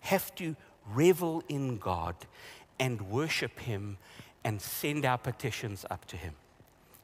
have 0.00 0.34
to 0.36 0.56
revel 0.90 1.42
in 1.48 1.76
God 1.76 2.14
and 2.78 3.10
worship 3.10 3.58
Him 3.60 3.98
and 4.42 4.60
send 4.60 5.04
our 5.04 5.18
petitions 5.18 5.84
up 5.90 6.06
to 6.06 6.16
Him. 6.16 6.34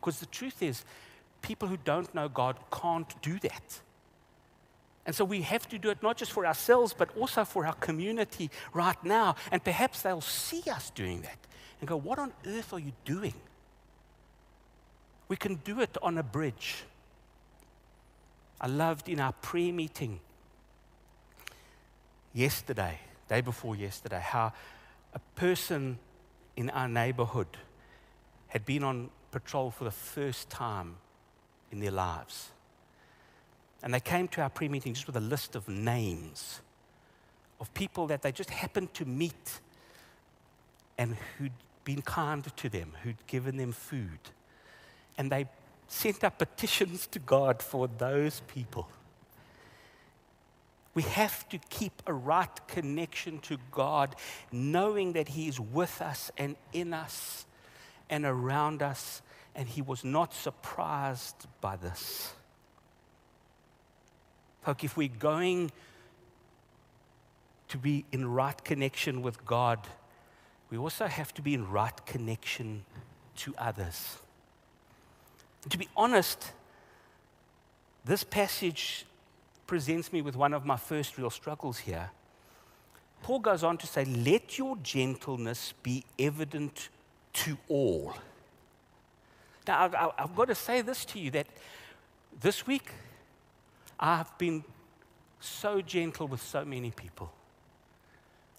Because 0.01 0.21
the 0.21 0.27
truth 0.27 0.63
is, 0.63 0.85
people 1.45 1.69
who 1.69 1.77
don't 1.77 2.13
know 2.15 2.27
God 2.27 2.57
can't 2.73 3.23
do 3.23 3.39
that. 3.41 3.81
And 5.07 5.15
so 5.15 5.25
we 5.27 5.43
have 5.43 5.69
to 5.69 5.79
do 5.79 5.91
it 5.91 6.03
not 6.03 6.17
just 6.17 6.33
for 6.33 6.47
ourselves, 6.47 6.95
but 6.97 7.15
also 7.19 7.45
for 7.45 7.67
our 7.67 7.75
community 7.75 8.51
right 8.73 9.03
now. 9.05 9.37
And 9.53 9.63
perhaps 9.63 10.01
they'll 10.01 10.23
see 10.23 10.63
us 10.71 10.89
doing 10.91 11.21
that 11.21 11.39
and 11.81 11.87
go, 11.87 11.97
What 11.97 12.19
on 12.19 12.33
earth 12.47 12.73
are 12.73 12.79
you 12.79 12.93
doing? 13.05 13.35
We 15.29 15.37
can 15.37 15.57
do 15.57 15.81
it 15.81 15.97
on 16.01 16.17
a 16.17 16.23
bridge. 16.23 16.85
I 18.59 18.67
loved 18.67 19.11
in 19.11 19.21
our 19.21 19.33
prayer 19.33 19.73
meeting 19.73 20.21
yesterday, 22.33 22.99
day 23.29 23.43
before 23.43 23.77
yesterday, 23.77 24.21
how 24.21 24.55
a 25.13 25.19
person 25.37 25.99
in 26.57 26.71
our 26.71 26.89
neighborhood 26.89 27.59
had 28.49 28.65
been 28.65 28.85
on 28.85 29.11
patrol 29.31 29.71
for 29.71 29.85
the 29.85 29.91
first 29.91 30.49
time 30.49 30.97
in 31.75 31.81
their 31.81 31.91
lives. 31.91 32.51
And 33.83 33.93
they 33.93 34.01
came 34.01 34.29
to 34.29 34.41
our 34.41 34.49
pre 34.49 34.69
meeting 34.69 34.95
just 34.95 35.07
with 35.07 35.17
a 35.17 35.21
list 35.21 35.55
of 35.55 35.69
names 35.69 36.61
of 37.61 37.73
people 37.75 38.07
that 38.07 38.23
they 38.23 38.33
just 38.33 38.51
happened 38.51 38.93
to 38.95 39.05
meet 39.05 39.61
and 40.97 41.17
who'd 41.39 41.53
been 41.85 42.03
kind 42.03 42.45
to 42.57 42.69
them, 42.69 42.93
who'd 43.03 43.27
given 43.27 43.57
them 43.57 43.73
food. 43.73 44.19
And 45.19 45.31
they 45.31 45.47
sent 45.89 46.25
up 46.25 46.39
petitions 46.39 47.07
to 47.09 47.19
God 47.19 47.63
for 47.63 47.89
those 47.89 48.41
people. 48.49 48.89
We 50.95 51.03
have 51.03 51.49
to 51.49 51.59
keep 51.71 52.03
a 52.07 52.13
right 52.13 52.69
connection 52.69 53.41
to 53.41 53.59
God, 53.71 54.15
knowing 54.53 55.13
that 55.15 55.29
He 55.29 55.49
is 55.49 55.59
with 55.59 56.01
us 56.01 56.31
and 56.39 56.57
in 56.73 56.95
us 56.95 57.47
and 58.09 58.25
around 58.25 58.83
us, 58.83 59.23
and 59.55 59.69
He 59.69 59.83
was 59.83 60.05
not 60.05 60.35
surprised 60.35 61.47
by 61.61 61.77
this. 61.77 62.33
Folk, 64.63 64.83
if 64.83 64.97
we're 64.97 65.09
going 65.09 65.71
to 67.69 67.79
be 67.79 68.05
in 68.13 68.27
right 68.27 68.63
connection 68.65 69.23
with 69.23 69.45
God, 69.45 69.79
we 70.71 70.79
also 70.79 71.07
have 71.07 71.35
to 71.35 71.43
be 71.43 71.55
in 71.55 71.71
right 71.71 72.07
connection 72.07 72.85
to 73.37 73.55
others. 73.59 74.19
And 75.63 75.73
to 75.73 75.79
be 75.79 75.89
honest, 75.97 76.53
this 78.05 78.25
passage 78.25 79.07
presents 79.67 80.13
me 80.13 80.23
with 80.23 80.37
one 80.37 80.53
of 80.53 80.65
my 80.65 80.77
first 80.77 81.19
real 81.19 81.31
struggles 81.31 81.79
here. 81.79 82.11
Paul 83.23 83.39
goes 83.39 83.65
on 83.65 83.79
to 83.79 83.87
say, 83.87 84.05
Let 84.05 84.59
your 84.59 84.77
gentleness 84.77 85.73
be 85.83 86.05
evident 86.19 86.91
to 87.35 87.57
all. 87.69 88.15
Now, 89.67 89.85
I've, 89.85 89.95
I've, 90.19 90.37
got 90.37 90.49
to 90.49 90.55
say 90.55 90.83
this 90.83 91.05
to 91.07 91.19
you 91.19 91.31
that 91.33 91.47
this 92.41 92.67
week 92.67 92.91
I've 93.99 94.37
been 94.39 94.65
so 95.41 95.81
gentle 95.81 96.27
with 96.27 96.43
so 96.43 96.65
many 96.65 96.91
people. 96.91 97.31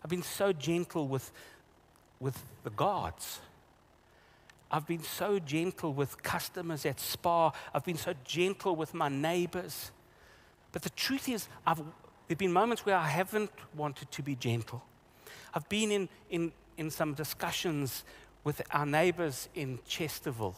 I've 0.04 0.10
been 0.10 0.24
so 0.24 0.54
gentle 0.54 1.08
with, 1.08 1.32
with 2.20 2.42
the 2.64 2.70
guards. 2.72 3.40
I've 4.72 4.88
been 4.88 5.04
so 5.04 5.40
gentle 5.40 5.94
with 5.94 6.22
customers 6.24 6.86
at 6.86 7.00
Spar. 7.00 7.54
I've 7.74 7.86
been 7.86 7.98
so 7.98 8.14
gentle 8.24 8.76
with 8.76 8.94
my 8.94 9.10
neighbors. 9.10 9.92
But 10.72 10.82
the 10.82 10.90
truth 10.92 11.30
is, 11.30 11.48
I've, 11.66 11.78
there 11.78 11.86
have 12.30 12.38
been 12.38 12.54
moments 12.54 12.86
where 12.86 12.98
I 12.98 13.08
haven't 13.08 13.52
wanted 13.76 14.12
to 14.12 14.22
be 14.24 14.36
gentle. 14.36 14.84
I've 15.54 15.70
been 15.70 15.92
in, 15.92 16.10
in, 16.30 16.52
in 16.78 16.90
some 16.90 17.14
discussions 17.14 18.04
with 18.44 18.62
our 18.72 18.86
neighbors 18.86 19.50
in 19.56 19.80
Chesterville. 19.88 20.56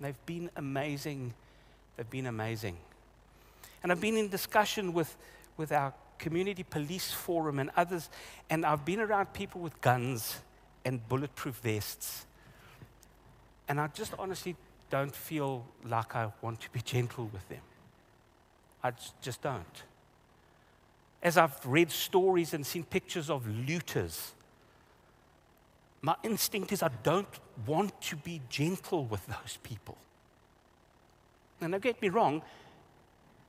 They've 0.00 0.26
been 0.26 0.50
amazing. 0.56 1.34
They've 1.96 2.08
been 2.08 2.26
amazing. 2.26 2.76
And 3.82 3.92
I've 3.92 4.00
been 4.00 4.16
in 4.16 4.28
discussion 4.28 4.92
with, 4.92 5.16
with 5.56 5.72
our 5.72 5.92
community 6.18 6.62
police 6.62 7.10
forum 7.10 7.58
and 7.58 7.70
others, 7.76 8.10
and 8.48 8.64
I've 8.64 8.84
been 8.84 9.00
around 9.00 9.32
people 9.32 9.60
with 9.60 9.80
guns 9.80 10.40
and 10.84 11.06
bulletproof 11.08 11.56
vests. 11.56 12.26
And 13.68 13.80
I 13.80 13.86
just 13.88 14.12
honestly 14.18 14.56
don't 14.90 15.14
feel 15.14 15.64
like 15.84 16.14
I 16.14 16.30
want 16.42 16.60
to 16.62 16.70
be 16.70 16.80
gentle 16.84 17.30
with 17.32 17.48
them. 17.48 17.60
I 18.82 18.92
just 19.20 19.42
don't. 19.42 19.82
As 21.22 21.36
I've 21.36 21.58
read 21.66 21.90
stories 21.90 22.54
and 22.54 22.66
seen 22.66 22.84
pictures 22.84 23.28
of 23.28 23.46
looters, 23.46 24.32
my 26.02 26.14
instinct 26.22 26.72
is 26.72 26.82
I 26.82 26.90
don't 27.02 27.28
want 27.66 28.00
to 28.02 28.16
be 28.16 28.40
gentle 28.48 29.04
with 29.04 29.26
those 29.26 29.58
people. 29.62 29.98
And 31.60 31.72
don't 31.72 31.82
get 31.82 32.00
me 32.00 32.08
wrong, 32.08 32.42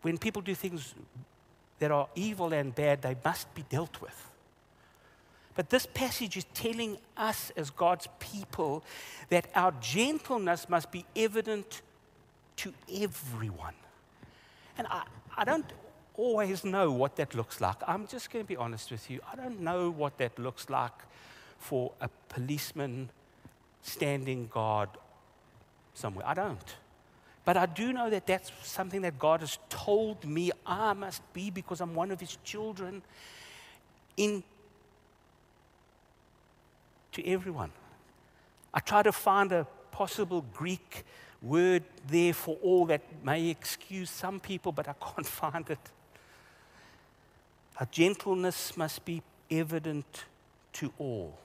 when 0.01 0.17
people 0.17 0.41
do 0.41 0.53
things 0.53 0.93
that 1.79 1.91
are 1.91 2.09
evil 2.15 2.53
and 2.53 2.75
bad, 2.75 3.01
they 3.01 3.15
must 3.23 3.53
be 3.55 3.63
dealt 3.69 4.01
with. 4.01 4.29
But 5.55 5.69
this 5.69 5.85
passage 5.85 6.37
is 6.37 6.45
telling 6.53 6.97
us 7.17 7.51
as 7.55 7.69
God's 7.69 8.07
people 8.19 8.83
that 9.29 9.47
our 9.55 9.73
gentleness 9.81 10.69
must 10.69 10.91
be 10.91 11.05
evident 11.15 11.81
to 12.57 12.73
everyone. 12.93 13.73
And 14.77 14.87
I, 14.87 15.03
I 15.37 15.43
don't 15.43 15.71
always 16.15 16.63
know 16.63 16.91
what 16.91 17.15
that 17.17 17.33
looks 17.35 17.61
like. 17.61 17.77
I'm 17.87 18.07
just 18.07 18.31
going 18.31 18.43
to 18.43 18.47
be 18.47 18.57
honest 18.57 18.91
with 18.91 19.09
you. 19.09 19.19
I 19.31 19.35
don't 19.35 19.61
know 19.61 19.89
what 19.89 20.17
that 20.17 20.37
looks 20.37 20.69
like 20.69 20.93
for 21.61 21.91
a 22.01 22.09
policeman 22.27 23.09
standing 23.81 24.47
guard 24.47 24.89
somewhere. 25.93 26.25
I 26.27 26.33
don't. 26.33 26.75
But 27.45 27.57
I 27.57 27.65
do 27.65 27.91
know 27.93 28.09
that 28.09 28.27
that's 28.27 28.51
something 28.63 29.01
that 29.01 29.17
God 29.17 29.39
has 29.39 29.57
told 29.69 30.25
me 30.25 30.51
I 30.65 30.93
must 30.93 31.21
be 31.33 31.49
because 31.49 31.81
I'm 31.81 31.95
one 31.95 32.11
of 32.11 32.19
His 32.19 32.37
children 32.43 33.01
in 34.17 34.43
to 37.13 37.27
everyone. 37.27 37.71
I 38.73 38.79
try 38.79 39.03
to 39.03 39.11
find 39.11 39.51
a 39.51 39.65
possible 39.91 40.45
Greek 40.53 41.03
word 41.41 41.83
there 42.07 42.33
for 42.33 42.57
all 42.61 42.85
that 42.85 43.01
may 43.23 43.49
excuse 43.49 44.09
some 44.09 44.39
people, 44.39 44.71
but 44.71 44.87
I 44.87 44.93
can't 44.93 45.27
find 45.41 45.69
it. 45.69 45.79
Our 47.79 47.87
gentleness 47.91 48.77
must 48.77 49.03
be 49.03 49.23
evident 49.49 50.25
to 50.73 50.93
all. 50.99 51.37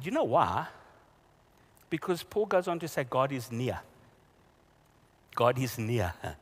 Do 0.00 0.06
you 0.06 0.12
know 0.12 0.24
why? 0.24 0.66
Because 1.88 2.22
Paul 2.22 2.46
goes 2.46 2.68
on 2.68 2.78
to 2.78 2.88
say 2.88 3.04
God 3.08 3.32
is 3.32 3.50
near. 3.52 3.80
God 5.34 5.58
is 5.58 5.78
near. 5.78 6.12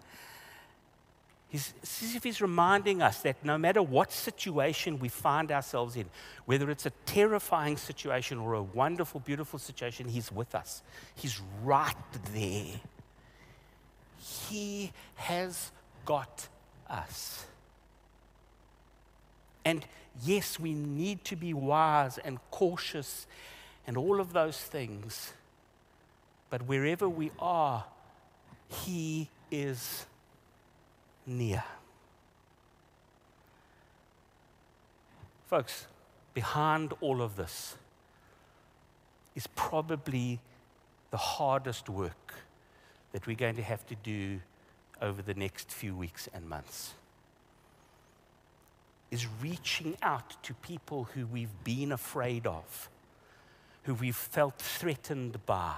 He's, 1.50 1.72
as 1.82 2.14
if 2.14 2.24
he's 2.24 2.42
reminding 2.42 3.00
us 3.00 3.22
that 3.22 3.42
no 3.42 3.56
matter 3.56 3.82
what 3.82 4.12
situation 4.12 4.98
we 4.98 5.08
find 5.08 5.50
ourselves 5.50 5.96
in, 5.96 6.04
whether 6.44 6.70
it's 6.70 6.84
a 6.84 6.92
terrifying 7.06 7.78
situation 7.78 8.36
or 8.36 8.52
a 8.52 8.62
wonderful, 8.62 9.20
beautiful 9.20 9.58
situation, 9.58 10.08
he's 10.08 10.30
with 10.30 10.54
us. 10.54 10.82
He's 11.14 11.40
right 11.64 11.94
there. 12.34 12.74
He 14.18 14.92
has 15.14 15.72
got 16.04 16.48
us. 16.90 17.46
And 19.68 19.84
yes, 20.24 20.58
we 20.58 20.72
need 20.72 21.26
to 21.26 21.36
be 21.36 21.52
wise 21.52 22.16
and 22.16 22.38
cautious 22.50 23.26
and 23.86 23.98
all 23.98 24.18
of 24.18 24.32
those 24.32 24.56
things. 24.56 25.34
But 26.48 26.62
wherever 26.62 27.06
we 27.06 27.32
are, 27.38 27.84
He 28.70 29.28
is 29.50 30.06
near. 31.26 31.62
Folks, 35.50 35.86
behind 36.32 36.94
all 37.02 37.20
of 37.20 37.36
this 37.36 37.76
is 39.36 39.46
probably 39.48 40.40
the 41.10 41.18
hardest 41.18 41.90
work 41.90 42.36
that 43.12 43.26
we're 43.26 43.36
going 43.36 43.56
to 43.56 43.62
have 43.62 43.86
to 43.88 43.94
do 43.96 44.40
over 45.02 45.20
the 45.20 45.34
next 45.34 45.70
few 45.70 45.94
weeks 45.94 46.26
and 46.32 46.48
months. 46.48 46.94
Is 49.10 49.26
reaching 49.40 49.96
out 50.02 50.42
to 50.42 50.54
people 50.54 51.04
who 51.14 51.26
we've 51.26 51.64
been 51.64 51.92
afraid 51.92 52.46
of, 52.46 52.90
who 53.84 53.94
we've 53.94 54.14
felt 54.14 54.58
threatened 54.58 55.44
by, 55.46 55.74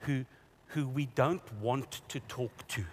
who, 0.00 0.24
who 0.68 0.86
we 0.86 1.06
don't 1.06 1.42
want 1.60 2.00
to 2.08 2.20
talk 2.20 2.66
to 2.68 2.84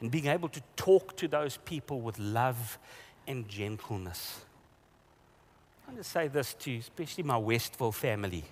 and 0.00 0.10
being 0.10 0.26
able 0.26 0.50
to 0.50 0.60
talk 0.76 1.16
to 1.16 1.28
those 1.28 1.56
people 1.64 2.00
with 2.00 2.18
love 2.18 2.78
and 3.26 3.48
gentleness. 3.48 4.44
I 5.86 5.92
want 5.92 6.02
to 6.02 6.08
say 6.08 6.28
this 6.28 6.54
to 6.60 6.76
especially 6.76 7.24
my 7.24 7.38
Westville 7.38 7.92
family, 7.92 8.44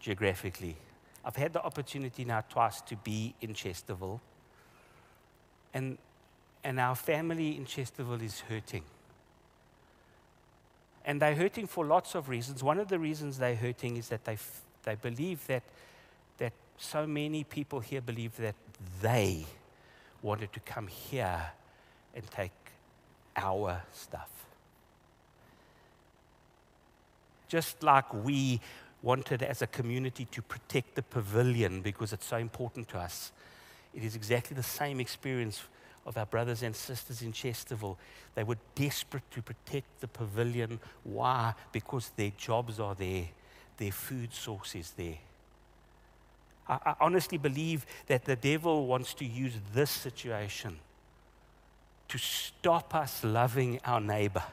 geographically. 0.00 0.76
I've 1.24 1.36
had 1.36 1.52
the 1.52 1.62
opportunity 1.62 2.24
now 2.24 2.42
twice 2.48 2.80
to 2.82 2.96
be 2.96 3.34
in 3.40 3.52
Chesterville, 3.52 4.20
and, 5.74 5.98
and 6.66 6.80
our 6.80 6.96
family 6.96 7.56
in 7.56 7.64
Chesterville 7.64 8.24
is 8.24 8.40
hurting. 8.40 8.82
And 11.04 11.22
they're 11.22 11.36
hurting 11.36 11.68
for 11.68 11.86
lots 11.86 12.16
of 12.16 12.28
reasons. 12.28 12.60
One 12.60 12.80
of 12.80 12.88
the 12.88 12.98
reasons 12.98 13.38
they're 13.38 13.54
hurting 13.54 13.96
is 13.96 14.08
that 14.08 14.24
they, 14.24 14.36
they 14.82 14.96
believe 14.96 15.46
that, 15.46 15.62
that 16.38 16.52
so 16.76 17.06
many 17.06 17.44
people 17.44 17.78
here 17.78 18.00
believe 18.00 18.36
that 18.38 18.56
they 19.00 19.46
wanted 20.22 20.52
to 20.54 20.60
come 20.60 20.88
here 20.88 21.40
and 22.16 22.28
take 22.32 22.50
our 23.36 23.82
stuff. 23.92 24.30
Just 27.46 27.80
like 27.84 28.12
we 28.12 28.60
wanted 29.04 29.44
as 29.44 29.62
a 29.62 29.68
community 29.68 30.24
to 30.32 30.42
protect 30.42 30.96
the 30.96 31.02
pavilion 31.02 31.80
because 31.80 32.12
it's 32.12 32.26
so 32.26 32.38
important 32.38 32.88
to 32.88 32.98
us, 32.98 33.30
it 33.94 34.02
is 34.02 34.16
exactly 34.16 34.56
the 34.56 34.64
same 34.64 34.98
experience 34.98 35.62
of 36.06 36.16
our 36.16 36.24
brothers 36.26 36.62
and 36.62 36.74
sisters 36.74 37.20
in 37.20 37.32
Chesterville. 37.32 37.96
They 38.34 38.44
were 38.44 38.56
desperate 38.74 39.28
to 39.32 39.42
protect 39.42 40.00
the 40.00 40.08
pavilion. 40.08 40.78
Why? 41.02 41.52
Because 41.72 42.10
their 42.16 42.32
jobs 42.38 42.78
are 42.78 42.94
there, 42.94 43.24
their 43.76 43.92
food 43.92 44.32
source 44.32 44.74
is 44.76 44.92
there. 44.92 45.18
I, 46.68 46.78
I 46.86 46.94
honestly 47.00 47.38
believe 47.38 47.84
that 48.06 48.24
the 48.24 48.36
devil 48.36 48.86
wants 48.86 49.14
to 49.14 49.24
use 49.24 49.54
this 49.74 49.90
situation 49.90 50.78
to 52.08 52.18
stop 52.18 52.94
us 52.94 53.24
loving 53.24 53.80
our 53.84 54.00
neighbor. 54.00 54.44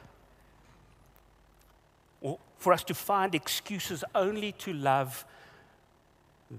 Or 2.20 2.38
for 2.58 2.72
us 2.72 2.82
to 2.84 2.94
find 2.94 3.34
excuses 3.34 4.02
only 4.14 4.52
to 4.52 4.72
love 4.72 5.24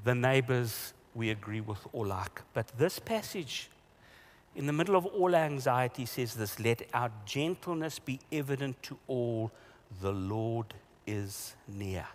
the 0.05 0.15
neighbors 0.15 0.93
we 1.13 1.31
agree 1.31 1.61
with 1.61 1.79
or 1.91 2.05
like. 2.05 2.41
But 2.53 2.67
this 2.77 2.99
passage, 2.99 3.69
in 4.55 4.67
the 4.67 4.73
middle 4.73 4.95
of 4.95 5.05
all 5.05 5.35
anxiety, 5.35 6.05
says 6.05 6.33
this 6.33 6.59
Let 6.59 6.83
our 6.93 7.11
gentleness 7.25 7.99
be 7.99 8.19
evident 8.31 8.81
to 8.83 8.97
all, 9.07 9.51
the 10.01 10.11
Lord 10.11 10.73
is 11.05 11.55
near. 11.67 12.07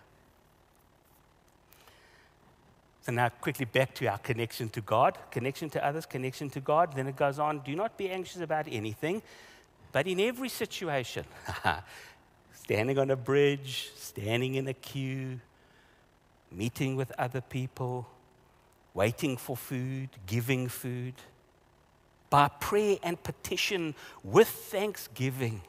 So 3.03 3.11
now, 3.11 3.29
quickly 3.29 3.65
back 3.65 3.95
to 3.95 4.07
our 4.07 4.19
connection 4.19 4.69
to 4.69 4.81
God, 4.81 5.17
connection 5.31 5.69
to 5.71 5.85
others, 5.85 6.05
connection 6.05 6.49
to 6.51 6.59
God. 6.59 6.95
Then 6.95 7.07
it 7.07 7.15
goes 7.15 7.39
on 7.39 7.59
do 7.59 7.75
not 7.75 7.97
be 7.97 8.09
anxious 8.09 8.41
about 8.41 8.67
anything, 8.69 9.21
but 9.91 10.07
in 10.07 10.19
every 10.19 10.49
situation, 10.49 11.25
standing 12.53 12.97
on 12.97 13.11
a 13.11 13.15
bridge, 13.15 13.91
standing 13.95 14.55
in 14.55 14.67
a 14.67 14.73
queue, 14.73 15.39
meeting 16.51 16.95
with 16.95 17.11
other 17.17 17.41
people, 17.41 18.07
waiting 18.93 19.37
for 19.37 19.55
food, 19.55 20.09
giving 20.25 20.67
food, 20.67 21.15
by 22.31 22.47
prayer 22.47 22.97
and 23.03 23.21
petition 23.21 23.93
with 24.23 24.47
thanksgiving, 24.47 25.61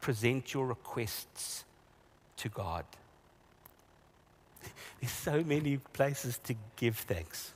present 0.00 0.54
your 0.54 0.66
requests 0.66 1.64
to 2.36 2.48
God. 2.48 2.84
There's 5.00 5.10
so 5.10 5.42
many 5.42 5.78
places 5.78 6.38
to 6.44 6.54
give 6.76 6.98
thanks. 6.98 7.52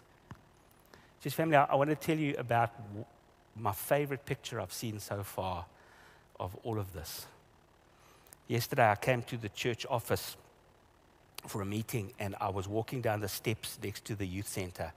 Just 1.22 1.36
family, 1.36 1.56
I, 1.56 1.64
I 1.66 1.74
want 1.76 1.90
to 1.90 1.96
tell 1.96 2.16
you 2.16 2.34
about 2.38 2.70
my 3.56 3.72
favorite 3.72 4.24
picture 4.24 4.60
I've 4.60 4.72
seen 4.72 4.98
so 4.98 5.22
far 5.22 5.66
of 6.38 6.56
all 6.64 6.78
of 6.78 6.92
this. 6.94 7.26
Yesterday, 8.48 8.90
I 8.90 8.96
came 8.96 9.22
to 9.24 9.36
the 9.36 9.50
church 9.50 9.84
office 9.88 10.36
for 11.46 11.60
a 11.60 11.66
meeting, 11.66 12.12
and 12.18 12.34
I 12.40 12.48
was 12.48 12.66
walking 12.66 13.02
down 13.02 13.20
the 13.20 13.28
steps 13.28 13.78
next 13.82 14.06
to 14.06 14.14
the 14.14 14.26
youth 14.26 14.48
center, 14.48 14.92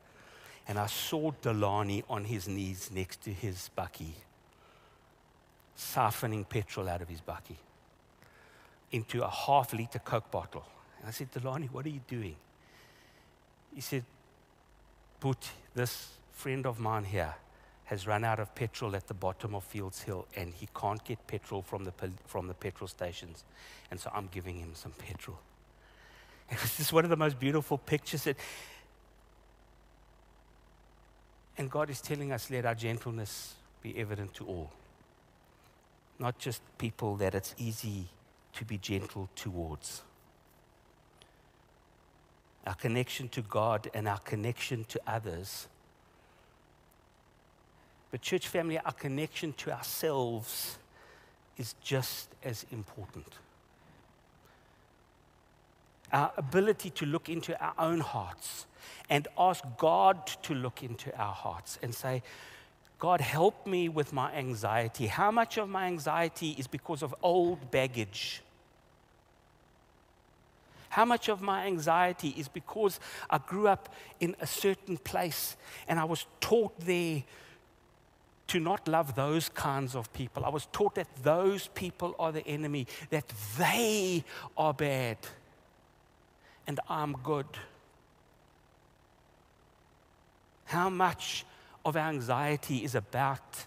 and 0.68 0.80
I 0.80 0.88
saw 0.88 1.32
Delani 1.42 2.04
on 2.10 2.26
his 2.26 2.48
knees 2.48 2.90
next 2.94 3.22
to 3.24 3.32
his 3.32 3.70
bakkie, 3.78 4.14
siphoning 5.78 6.48
petrol 6.48 6.88
out 6.88 7.02
of 7.02 7.10
his 7.10 7.22
bakkie 7.22 7.58
into 8.92 9.24
a 9.24 9.30
half 9.30 9.74
liter 9.74 10.00
Coke 10.00 10.30
bottle. 10.32 10.66
And 11.00 11.10
I 11.10 11.12
said, 11.12 11.32
Delani, 11.32 11.70
what 11.72 11.86
are 11.86 11.90
you 11.90 12.02
doing? 12.08 12.36
He 13.74 13.82
said, 13.82 14.06
Put, 15.20 15.38
this 15.74 16.10
friend 16.32 16.66
of 16.66 16.80
mine 16.80 17.06
here 17.06 17.34
has 17.86 18.08
run 18.08 18.24
out 18.24 18.40
of 18.40 18.54
petrol 18.56 18.96
at 18.96 19.08
the 19.08 19.14
bottom 19.14 19.56
of 19.56 19.64
Fields 19.64 20.02
Hill 20.02 20.26
and 20.36 20.54
he 20.54 20.68
can't 20.80 21.04
get 21.04 21.26
petrol 21.28 21.62
from 21.62 21.84
the, 21.84 21.94
from 22.26 22.48
the 22.48 22.54
petrol 22.54 22.88
stations. 22.88 23.44
And 23.92 24.00
so 24.00 24.12
I'm 24.14 24.28
giving 24.32 24.58
him 24.58 24.72
some 24.74 24.92
petrol. 24.92 25.38
It 26.52 26.62
was 26.62 26.78
just 26.78 26.94
one 26.94 27.04
of 27.04 27.10
the 27.10 27.18
most 27.18 27.40
beautiful 27.40 27.78
pictures. 27.78 28.26
That, 28.26 28.38
and 31.58 31.70
God 31.70 31.90
is 31.90 32.02
telling 32.02 32.32
us, 32.32 32.50
let 32.50 32.66
our 32.66 32.76
gentleness 32.76 33.56
be 33.82 33.98
evident 33.98 34.34
to 34.36 34.46
all. 34.46 34.72
Not 36.20 36.40
just 36.40 36.62
people 36.78 37.16
that 37.18 37.36
it's 37.36 37.54
easy 37.58 38.06
to 38.54 38.66
be 38.66 38.78
gentle 38.78 39.30
towards 39.36 40.04
our 42.66 42.76
connection 42.76 43.28
to 43.30 43.42
God 43.42 43.90
and 43.94 44.08
our 44.08 44.20
connection 44.20 44.86
to 44.86 45.02
others. 45.06 45.68
But, 48.12 48.22
church 48.22 48.48
family, 48.48 48.80
our 48.80 48.94
connection 48.94 49.54
to 49.54 49.72
ourselves 49.72 50.78
is 51.58 51.76
just 51.84 52.30
as 52.44 52.66
important. 52.72 53.28
Our 56.14 56.32
ability 56.38 56.92
to 56.92 57.06
look 57.06 57.28
into 57.28 57.60
our 57.62 57.74
own 57.78 58.00
hearts 58.00 58.68
and 59.10 59.28
ask 59.38 59.64
God 59.78 60.28
to 60.44 60.54
look 60.54 60.84
into 60.84 61.16
our 61.18 61.34
hearts 61.34 61.80
and 61.82 61.94
say, 61.94 62.24
God, 63.00 63.20
help 63.20 63.68
me 63.68 63.90
with 63.90 64.14
my 64.14 64.32
anxiety. 64.34 65.08
How 65.08 65.32
much 65.32 65.58
of 65.58 65.68
my 65.68 65.88
anxiety 65.88 66.52
is 66.52 66.68
because 66.68 67.04
of 67.04 67.14
old 67.22 67.70
baggage? 67.70 68.42
How 70.90 71.04
much 71.04 71.28
of 71.28 71.42
my 71.42 71.66
anxiety 71.66 72.30
is 72.38 72.48
because 72.48 73.00
I 73.30 73.40
grew 73.40 73.68
up 73.68 73.90
in 74.20 74.36
a 74.40 74.48
certain 74.48 74.98
place 74.98 75.58
and 75.88 76.00
I 76.00 76.04
was 76.04 76.26
taught 76.40 76.80
there 76.80 77.24
to 78.48 78.60
not 78.60 78.88
love 78.88 79.16
those 79.16 79.50
kinds 79.50 79.96
of 79.96 80.14
people. 80.14 80.46
I 80.46 80.50
was 80.50 80.68
taught 80.72 80.96
that 80.96 81.08
those 81.24 81.68
people 81.74 82.16
are 82.20 82.32
the 82.32 82.48
enemy, 82.48 82.86
that 83.10 83.26
they 83.58 84.24
are 84.56 84.74
bad 84.74 85.18
and 86.68 86.80
I'm 86.90 87.14
good. 87.14 87.48
How 90.66 90.90
much 90.90 91.46
of 91.86 91.96
our 91.98 92.10
anxiety 92.10 92.84
is 92.84 92.96
about 92.96 93.66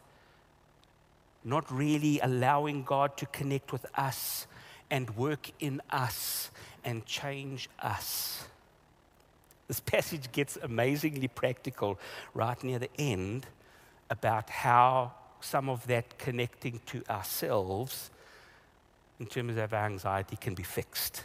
not 1.44 1.70
really 1.70 2.18
allowing 2.20 2.82
God 2.82 3.16
to 3.18 3.26
connect 3.26 3.72
with 3.72 3.86
us 3.94 4.46
and 4.90 5.16
work 5.16 5.50
in 5.60 5.80
us 5.90 6.50
and 6.84 7.06
change 7.06 7.68
us. 7.80 8.44
This 9.68 9.80
passage 9.80 10.30
gets 10.32 10.56
amazingly 10.56 11.28
practical 11.28 11.98
right 12.34 12.62
near 12.62 12.78
the 12.78 12.90
end 12.98 13.46
about 14.10 14.50
how 14.50 15.12
some 15.40 15.68
of 15.68 15.86
that 15.86 16.18
connecting 16.18 16.80
to 16.86 17.02
ourselves 17.08 18.10
in 19.18 19.26
terms 19.26 19.56
of 19.56 19.72
our 19.72 19.86
anxiety 19.86 20.36
can 20.36 20.54
be 20.54 20.62
fixed. 20.62 21.24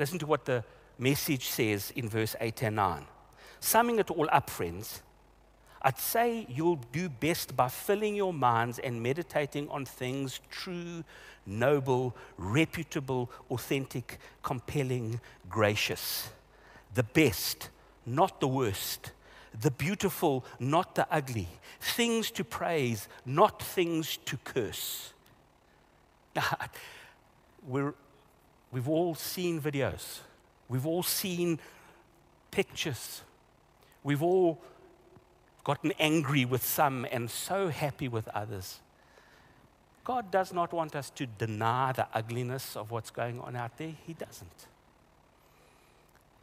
Listen 0.00 0.18
to 0.18 0.26
what 0.26 0.46
the 0.46 0.64
message 0.98 1.48
says 1.48 1.92
in 1.94 2.08
verse 2.08 2.34
8 2.40 2.62
and 2.62 2.76
9. 2.76 3.04
Summing 3.60 3.98
it 3.98 4.10
all 4.10 4.26
up, 4.32 4.48
friends, 4.48 5.02
I'd 5.82 5.98
say 5.98 6.46
you'll 6.48 6.80
do 6.90 7.10
best 7.10 7.54
by 7.54 7.68
filling 7.68 8.16
your 8.16 8.32
minds 8.32 8.78
and 8.78 9.02
meditating 9.02 9.68
on 9.68 9.84
things 9.84 10.40
true, 10.48 11.04
noble, 11.44 12.16
reputable, 12.38 13.30
authentic, 13.50 14.18
compelling, 14.42 15.20
gracious. 15.50 16.30
The 16.94 17.02
best, 17.02 17.68
not 18.06 18.40
the 18.40 18.48
worst. 18.48 19.12
The 19.60 19.70
beautiful, 19.70 20.46
not 20.58 20.94
the 20.94 21.06
ugly. 21.10 21.48
Things 21.78 22.30
to 22.30 22.44
praise, 22.44 23.06
not 23.26 23.62
things 23.62 24.16
to 24.24 24.38
curse. 24.38 25.12
We're, 27.68 27.92
we've 28.72 28.88
all 28.88 29.14
seen 29.14 29.60
videos, 29.60 30.20
we've 30.68 30.86
all 30.86 31.02
seen 31.02 31.58
pictures, 32.50 33.22
we've 34.02 34.22
all 34.22 34.60
gotten 35.64 35.92
angry 35.98 36.44
with 36.44 36.64
some 36.64 37.06
and 37.10 37.30
so 37.30 37.68
happy 37.68 38.08
with 38.08 38.28
others. 38.28 38.80
God 40.04 40.30
does 40.30 40.52
not 40.52 40.72
want 40.72 40.96
us 40.96 41.10
to 41.10 41.26
deny 41.26 41.92
the 41.92 42.06
ugliness 42.14 42.76
of 42.76 42.90
what's 42.90 43.10
going 43.10 43.38
on 43.40 43.54
out 43.54 43.76
there. 43.76 43.92
He 44.06 44.14
doesn't. 44.14 44.66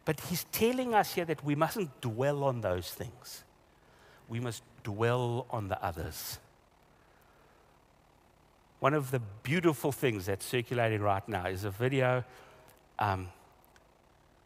But 0.06 0.22
He's 0.22 0.46
telling 0.46 0.94
us 0.94 1.16
here 1.16 1.26
that 1.26 1.44
we 1.44 1.56
mustn't 1.56 2.00
dwell 2.00 2.44
on 2.44 2.62
those 2.62 2.90
things, 2.92 3.44
we 4.30 4.40
must 4.40 4.64
dwell 4.84 5.46
on 5.50 5.68
the 5.68 5.84
others. 5.84 6.40
One 8.80 8.94
of 8.94 9.10
the 9.12 9.20
beautiful 9.44 9.92
things 9.92 10.28
that's 10.28 10.46
circulating 10.46 11.02
right 11.02 11.28
now 11.28 11.48
is 11.48 11.64
a 11.64 11.72
video 11.72 12.24
um, 13.00 13.28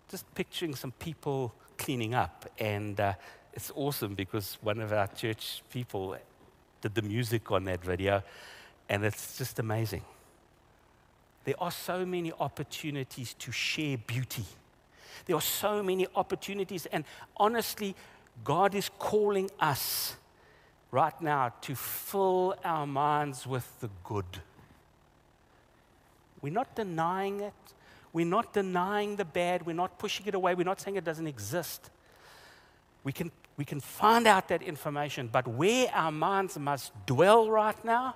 just 0.10 0.34
picturing 0.36 0.76
some 0.76 0.92
people 0.92 1.54
cleaning 1.78 2.14
up. 2.14 2.50
And 2.60 3.00
uh, 3.00 3.14
it's 3.54 3.72
awesome 3.76 4.14
because 4.14 4.58
one 4.62 4.80
of 4.80 4.92
our 4.94 5.08
church 5.08 5.64
people 5.70 6.18
did 6.82 6.96
the 6.96 7.02
music 7.02 7.52
on 7.52 7.64
that 7.66 7.84
video, 7.84 8.24
and 8.90 9.06
it's 9.06 9.38
just 9.38 9.60
amazing. 9.60 10.04
There 11.44 11.56
are 11.60 11.72
so 11.72 12.06
many 12.06 12.32
opportunities 12.40 13.34
to 13.36 13.52
share 13.52 13.98
beauty. 13.98 14.46
There 15.26 15.36
are 15.36 15.42
so 15.42 15.84
many 15.84 16.08
opportunities, 16.16 16.86
and 16.88 17.04
honestly, 17.38 17.96
God 18.44 18.76
is 18.76 18.90
calling 18.98 19.50
us 19.60 20.16
right 20.92 21.22
now 21.22 21.54
to 21.62 21.76
fill 21.76 22.56
our 22.64 22.86
minds 22.86 23.48
with 23.48 23.80
the 23.80 23.90
good. 24.04 24.26
We're 26.42 26.54
not 26.54 26.76
denying 26.76 27.40
it. 27.42 27.54
We're 28.14 28.26
not 28.26 28.54
denying 28.54 29.16
the 29.16 29.26
bad. 29.26 29.66
We're 29.66 29.74
not 29.74 29.98
pushing 29.98 30.28
it 30.28 30.36
away. 30.36 30.54
We're 30.54 30.66
not 30.66 30.82
saying 30.82 30.98
it 30.98 31.04
doesn't 31.04 31.28
exist. 31.28 31.90
We 33.04 33.12
can 33.12 33.32
We 33.58 33.66
can 33.66 33.82
find 33.82 34.28
out 34.28 34.48
that 34.48 34.62
information, 34.64 35.30
but 35.32 35.46
where 35.46 35.88
our 35.94 36.12
minds 36.12 36.58
must 36.58 36.94
dwell 37.06 37.50
right 37.50 37.86
now 37.86 38.16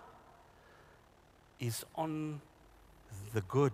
is 1.60 1.86
on 1.94 2.42
the 3.34 3.42
good. 3.42 3.74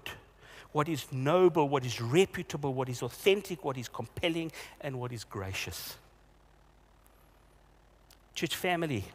What 0.74 0.88
is 0.90 1.06
noble, 1.12 1.70
what 1.70 1.86
is 1.86 2.02
reputable, 2.02 2.74
what 2.74 2.90
is 2.90 3.02
authentic, 3.02 3.64
what 3.64 3.78
is 3.78 3.90
compelling, 3.90 4.52
and 4.82 5.00
what 5.00 5.12
is 5.12 5.24
gracious. 5.24 5.98
Church 8.42 8.56
family, 8.56 9.06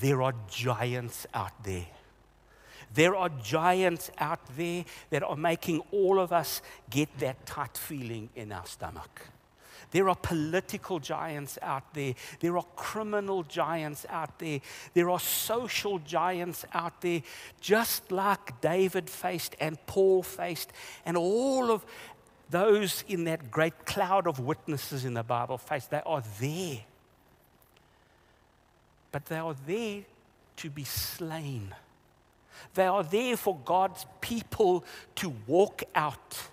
there 0.00 0.22
are 0.22 0.34
giants 0.50 1.24
out 1.32 1.62
there. 1.62 1.86
There 2.92 3.14
are 3.14 3.28
giants 3.28 4.10
out 4.18 4.40
there 4.56 4.84
that 5.10 5.22
are 5.22 5.36
making 5.36 5.80
all 5.92 6.18
of 6.18 6.32
us 6.32 6.62
get 6.90 7.16
that 7.20 7.46
tight 7.46 7.76
feeling 7.76 8.28
in 8.34 8.50
our 8.50 8.66
stomach. 8.66 9.28
There 9.92 10.08
are 10.08 10.16
political 10.16 10.98
giants 10.98 11.56
out 11.62 11.94
there. 11.94 12.14
There 12.40 12.58
are 12.58 12.66
criminal 12.74 13.44
giants 13.44 14.04
out 14.10 14.36
there. 14.40 14.58
There 14.92 15.08
are 15.08 15.20
social 15.20 16.00
giants 16.00 16.64
out 16.74 17.02
there, 17.02 17.22
just 17.60 18.10
like 18.10 18.60
David 18.62 19.08
faced 19.08 19.54
and 19.60 19.78
Paul 19.86 20.24
faced, 20.24 20.72
and 21.06 21.16
all 21.16 21.70
of 21.70 21.86
those 22.50 23.04
in 23.06 23.22
that 23.26 23.52
great 23.52 23.86
cloud 23.86 24.26
of 24.26 24.40
witnesses 24.40 25.04
in 25.04 25.14
the 25.14 25.22
Bible 25.22 25.56
faced. 25.56 25.92
They 25.92 26.02
are 26.04 26.24
there. 26.40 26.78
But 29.14 29.26
they 29.26 29.36
are 29.36 29.54
there 29.64 30.02
to 30.56 30.70
be 30.70 30.82
slain. 30.82 31.72
They 32.74 32.86
are 32.86 33.04
there 33.04 33.36
for 33.36 33.56
God's 33.64 34.06
people 34.20 34.84
to 35.14 35.32
walk 35.46 35.84
out 35.94 36.48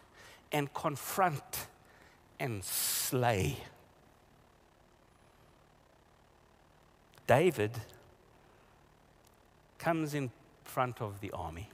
and 0.51 0.71
confront 0.71 1.65
and 2.39 2.63
slay. 2.63 3.57
David 7.25 7.71
comes 9.79 10.13
in 10.13 10.29
front 10.63 11.01
of 11.01 11.19
the 11.19 11.31
army 11.31 11.67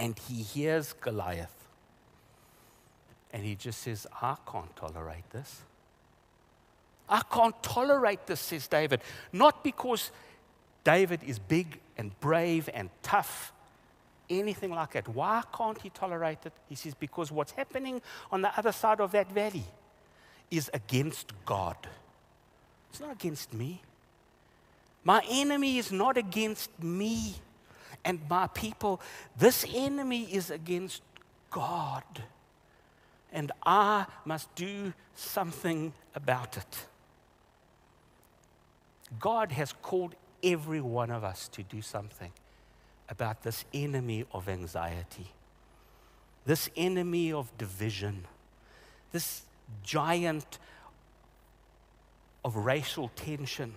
and 0.00 0.18
he 0.18 0.42
hears 0.42 0.94
Goliath. 0.94 1.54
And 3.32 3.44
he 3.44 3.54
just 3.54 3.82
says, 3.82 4.04
I 4.20 4.34
can't 4.50 4.74
tolerate 4.74 5.30
this. 5.30 5.62
I 7.08 7.22
can't 7.30 7.60
tolerate 7.62 8.26
this, 8.26 8.40
says 8.40 8.66
David. 8.68 9.00
Not 9.32 9.62
because 9.62 10.10
David 10.84 11.20
is 11.24 11.38
big 11.38 11.78
and 11.96 12.18
brave 12.20 12.68
and 12.72 12.90
tough, 13.02 13.52
anything 14.30 14.70
like 14.70 14.92
that. 14.92 15.08
Why 15.08 15.42
can't 15.56 15.80
he 15.80 15.90
tolerate 15.90 16.38
it? 16.46 16.52
He 16.68 16.74
says, 16.74 16.94
because 16.94 17.30
what's 17.30 17.52
happening 17.52 18.00
on 18.30 18.42
the 18.42 18.56
other 18.58 18.72
side 18.72 19.00
of 19.00 19.12
that 19.12 19.30
valley 19.30 19.64
is 20.50 20.70
against 20.72 21.32
God. 21.44 21.76
It's 22.90 23.00
not 23.00 23.12
against 23.12 23.52
me. 23.52 23.80
My 25.04 25.22
enemy 25.28 25.78
is 25.78 25.90
not 25.90 26.16
against 26.16 26.70
me 26.82 27.34
and 28.04 28.20
my 28.28 28.46
people. 28.48 29.00
This 29.36 29.64
enemy 29.74 30.24
is 30.24 30.50
against 30.50 31.02
God. 31.50 32.04
And 33.32 33.50
I 33.64 34.06
must 34.24 34.54
do 34.54 34.92
something 35.14 35.92
about 36.14 36.56
it. 36.56 36.86
God 39.18 39.52
has 39.52 39.72
called 39.72 40.14
every 40.42 40.80
one 40.80 41.10
of 41.10 41.24
us 41.24 41.48
to 41.48 41.62
do 41.62 41.82
something 41.82 42.32
about 43.08 43.42
this 43.42 43.64
enemy 43.74 44.24
of 44.32 44.48
anxiety, 44.48 45.26
this 46.46 46.68
enemy 46.76 47.32
of 47.32 47.56
division, 47.58 48.24
this 49.12 49.42
giant 49.82 50.58
of 52.44 52.56
racial 52.56 53.10
tension, 53.14 53.74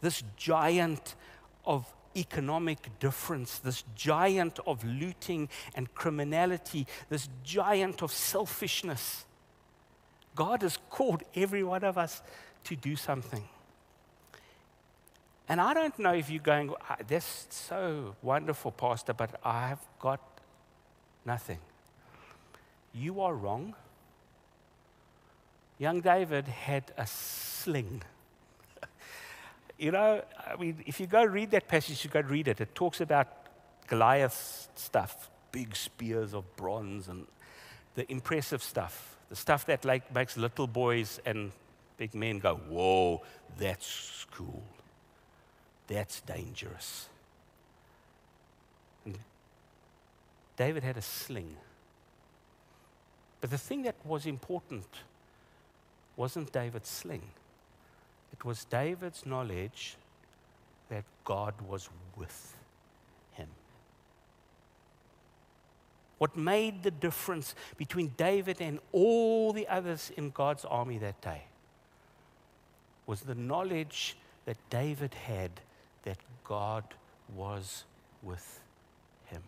this 0.00 0.22
giant 0.36 1.14
of 1.64 1.86
economic 2.16 2.98
difference, 2.98 3.58
this 3.58 3.84
giant 3.94 4.58
of 4.66 4.84
looting 4.84 5.48
and 5.74 5.92
criminality, 5.94 6.86
this 7.08 7.28
giant 7.42 8.02
of 8.02 8.12
selfishness. 8.12 9.24
God 10.34 10.62
has 10.62 10.78
called 10.90 11.22
every 11.34 11.62
one 11.62 11.84
of 11.84 11.96
us 11.96 12.22
to 12.64 12.76
do 12.76 12.96
something. 12.96 13.48
And 15.48 15.60
I 15.60 15.74
don't 15.74 15.98
know 15.98 16.14
if 16.14 16.30
you're 16.30 16.42
going, 16.42 16.72
ah, 16.88 16.96
that's 17.06 17.46
so 17.50 18.16
wonderful, 18.22 18.70
Pastor, 18.70 19.12
but 19.12 19.38
I've 19.44 19.80
got 19.98 20.20
nothing. 21.24 21.58
You 22.94 23.20
are 23.20 23.34
wrong. 23.34 23.74
Young 25.78 26.00
David 26.00 26.46
had 26.46 26.92
a 26.96 27.06
sling. 27.06 28.02
you 29.78 29.90
know, 29.90 30.22
I 30.46 30.56
mean, 30.56 30.82
if 30.86 31.00
you 31.00 31.06
go 31.06 31.24
read 31.24 31.50
that 31.50 31.66
passage, 31.66 32.04
you 32.04 32.10
go 32.10 32.20
read 32.20 32.48
it. 32.48 32.60
It 32.60 32.74
talks 32.74 33.00
about 33.00 33.28
Goliath's 33.88 34.68
stuff, 34.74 35.28
big 35.50 35.74
spears 35.74 36.34
of 36.34 36.44
bronze 36.56 37.08
and 37.08 37.26
the 37.94 38.10
impressive 38.10 38.62
stuff, 38.62 39.16
the 39.28 39.36
stuff 39.36 39.66
that 39.66 39.84
like 39.84 40.14
makes 40.14 40.36
little 40.36 40.66
boys 40.66 41.20
and 41.26 41.52
big 41.96 42.14
men 42.14 42.38
go, 42.38 42.56
whoa, 42.68 43.22
that's 43.58 44.26
cool. 44.30 44.62
That's 45.92 46.22
dangerous. 46.22 47.06
And 49.04 49.18
David 50.56 50.82
had 50.82 50.96
a 50.96 51.02
sling. 51.02 51.54
But 53.42 53.50
the 53.50 53.58
thing 53.58 53.82
that 53.82 53.96
was 54.04 54.24
important 54.24 54.86
wasn't 56.16 56.50
David's 56.50 56.88
sling, 56.88 57.22
it 58.32 58.42
was 58.42 58.64
David's 58.64 59.26
knowledge 59.26 59.96
that 60.88 61.04
God 61.24 61.54
was 61.68 61.90
with 62.16 62.56
him. 63.32 63.48
What 66.16 66.36
made 66.36 66.82
the 66.82 66.90
difference 66.90 67.54
between 67.76 68.12
David 68.16 68.62
and 68.62 68.78
all 68.92 69.52
the 69.52 69.68
others 69.68 70.10
in 70.16 70.30
God's 70.30 70.64
army 70.64 70.96
that 70.98 71.20
day 71.20 71.42
was 73.06 73.20
the 73.20 73.34
knowledge 73.34 74.16
that 74.46 74.56
David 74.70 75.12
had 75.12 75.50
that 76.02 76.18
God 76.44 76.84
was 77.34 77.84
with 78.22 78.60
him. 79.26 79.42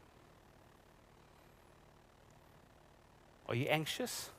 Are 3.49 3.55
you 3.55 3.67
anxious? 3.67 4.31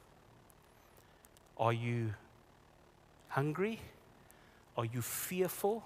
Are 1.58 1.74
you 1.74 2.14
hungry? 3.30 3.80
Are 4.78 4.86
you 4.86 5.02
fearful? 5.02 5.84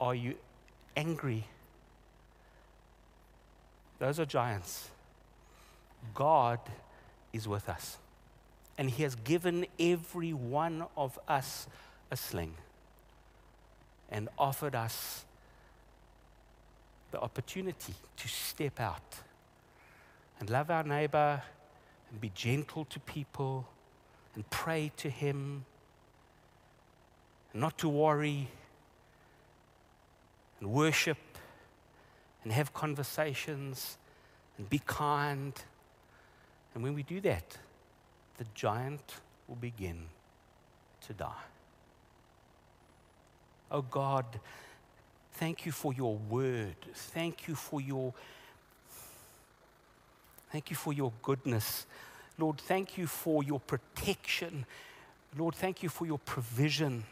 Are 0.00 0.14
you 0.14 0.34
angry? 0.96 1.44
Those 3.98 4.18
are 4.18 4.24
giants. 4.24 4.88
God 6.14 6.58
is 7.32 7.46
with 7.46 7.68
us. 7.68 7.98
And 8.78 8.90
He 8.90 9.02
has 9.02 9.14
given 9.14 9.66
every 9.78 10.32
one 10.32 10.86
of 10.96 11.18
us 11.28 11.66
a 12.10 12.16
sling 12.16 12.54
and 14.10 14.28
offered 14.38 14.74
us 14.74 15.24
the 17.10 17.20
opportunity 17.20 17.94
to 18.16 18.28
step 18.28 18.80
out 18.80 19.16
and 20.38 20.48
love 20.48 20.70
our 20.70 20.84
neighbor 20.84 21.42
and 22.10 22.20
be 22.20 22.30
gentle 22.34 22.84
to 22.86 23.00
people 23.00 23.66
and 24.34 24.48
pray 24.50 24.90
to 24.96 25.10
Him 25.10 25.64
and 27.52 27.60
not 27.60 27.78
to 27.78 27.88
worry 27.88 28.48
and 30.60 30.70
worship 30.70 31.18
and 32.42 32.52
have 32.52 32.72
conversations 32.72 33.98
and 34.56 34.68
be 34.70 34.80
kind. 34.86 35.54
And 36.74 36.82
when 36.82 36.94
we 36.94 37.02
do 37.02 37.20
that, 37.22 37.58
the 38.38 38.44
giant 38.54 39.16
will 39.48 39.56
begin 39.56 40.06
to 41.06 41.12
die. 41.12 41.44
Oh 43.70 43.82
God, 43.82 44.24
thank 45.34 45.64
you 45.64 45.72
for 45.72 45.92
your 45.92 46.16
word. 46.16 46.76
Thank 46.94 47.48
you 47.48 47.54
for 47.54 47.80
your 47.80 48.12
Thank 50.50 50.70
you 50.70 50.76
for 50.76 50.92
your 50.92 51.12
goodness. 51.22 51.86
Lord, 52.36 52.58
thank 52.58 52.98
you 52.98 53.06
for 53.06 53.44
your 53.44 53.60
protection. 53.60 54.66
Lord, 55.38 55.54
thank 55.54 55.82
you 55.82 55.88
for 55.88 56.06
your 56.06 56.18
provision. 56.18 57.04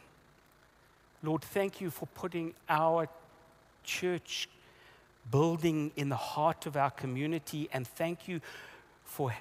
Lord, 1.22 1.42
thank 1.42 1.80
you 1.80 1.90
for 1.90 2.06
putting 2.06 2.54
our 2.68 3.08
church 3.84 4.48
building 5.30 5.92
in 5.96 6.08
the 6.08 6.16
heart 6.16 6.66
of 6.66 6.76
our 6.76 6.90
community. 6.90 7.68
And 7.72 7.86
thank 7.86 8.26
you 8.26 8.40
for 9.04 9.32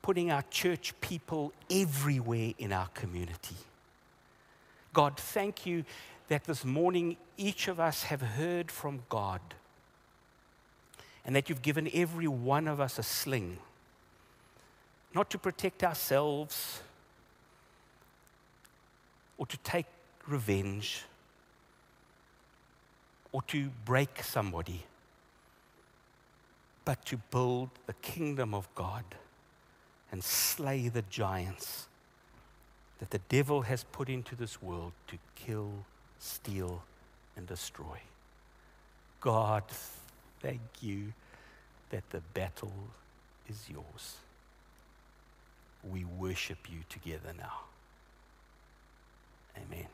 putting 0.00 0.30
our 0.30 0.44
church 0.50 0.94
people 1.00 1.52
everywhere 1.70 2.52
in 2.58 2.72
our 2.72 2.88
community. 2.88 3.56
God, 4.94 5.16
thank 5.18 5.66
you 5.66 5.84
that 6.34 6.42
this 6.42 6.64
morning 6.64 7.16
each 7.36 7.68
of 7.68 7.78
us 7.78 8.02
have 8.02 8.20
heard 8.20 8.68
from 8.68 9.04
God 9.08 9.40
and 11.24 11.36
that 11.36 11.48
you've 11.48 11.62
given 11.62 11.88
every 11.94 12.26
one 12.26 12.66
of 12.66 12.80
us 12.80 12.98
a 12.98 13.04
sling, 13.04 13.56
not 15.14 15.30
to 15.30 15.38
protect 15.38 15.84
ourselves, 15.84 16.80
or 19.38 19.46
to 19.46 19.56
take 19.58 19.86
revenge 20.26 21.04
or 23.30 23.40
to 23.42 23.70
break 23.84 24.20
somebody, 24.20 24.82
but 26.84 27.06
to 27.06 27.16
build 27.30 27.70
the 27.86 27.94
kingdom 28.02 28.54
of 28.54 28.66
God 28.74 29.04
and 30.10 30.24
slay 30.24 30.88
the 30.88 31.02
giants 31.02 31.86
that 32.98 33.10
the 33.10 33.20
devil 33.28 33.62
has 33.62 33.84
put 33.84 34.08
into 34.08 34.34
this 34.34 34.60
world 34.60 34.90
to 35.06 35.16
kill, 35.36 35.84
steal, 36.24 36.82
and 37.36 37.46
destroy. 37.46 37.98
God, 39.20 39.64
thank 40.40 40.60
you 40.80 41.12
that 41.90 42.08
the 42.10 42.20
battle 42.32 42.72
is 43.48 43.68
yours. 43.70 44.16
We 45.82 46.04
worship 46.04 46.58
you 46.70 46.78
together 46.88 47.32
now. 47.36 47.60
Amen. 49.56 49.86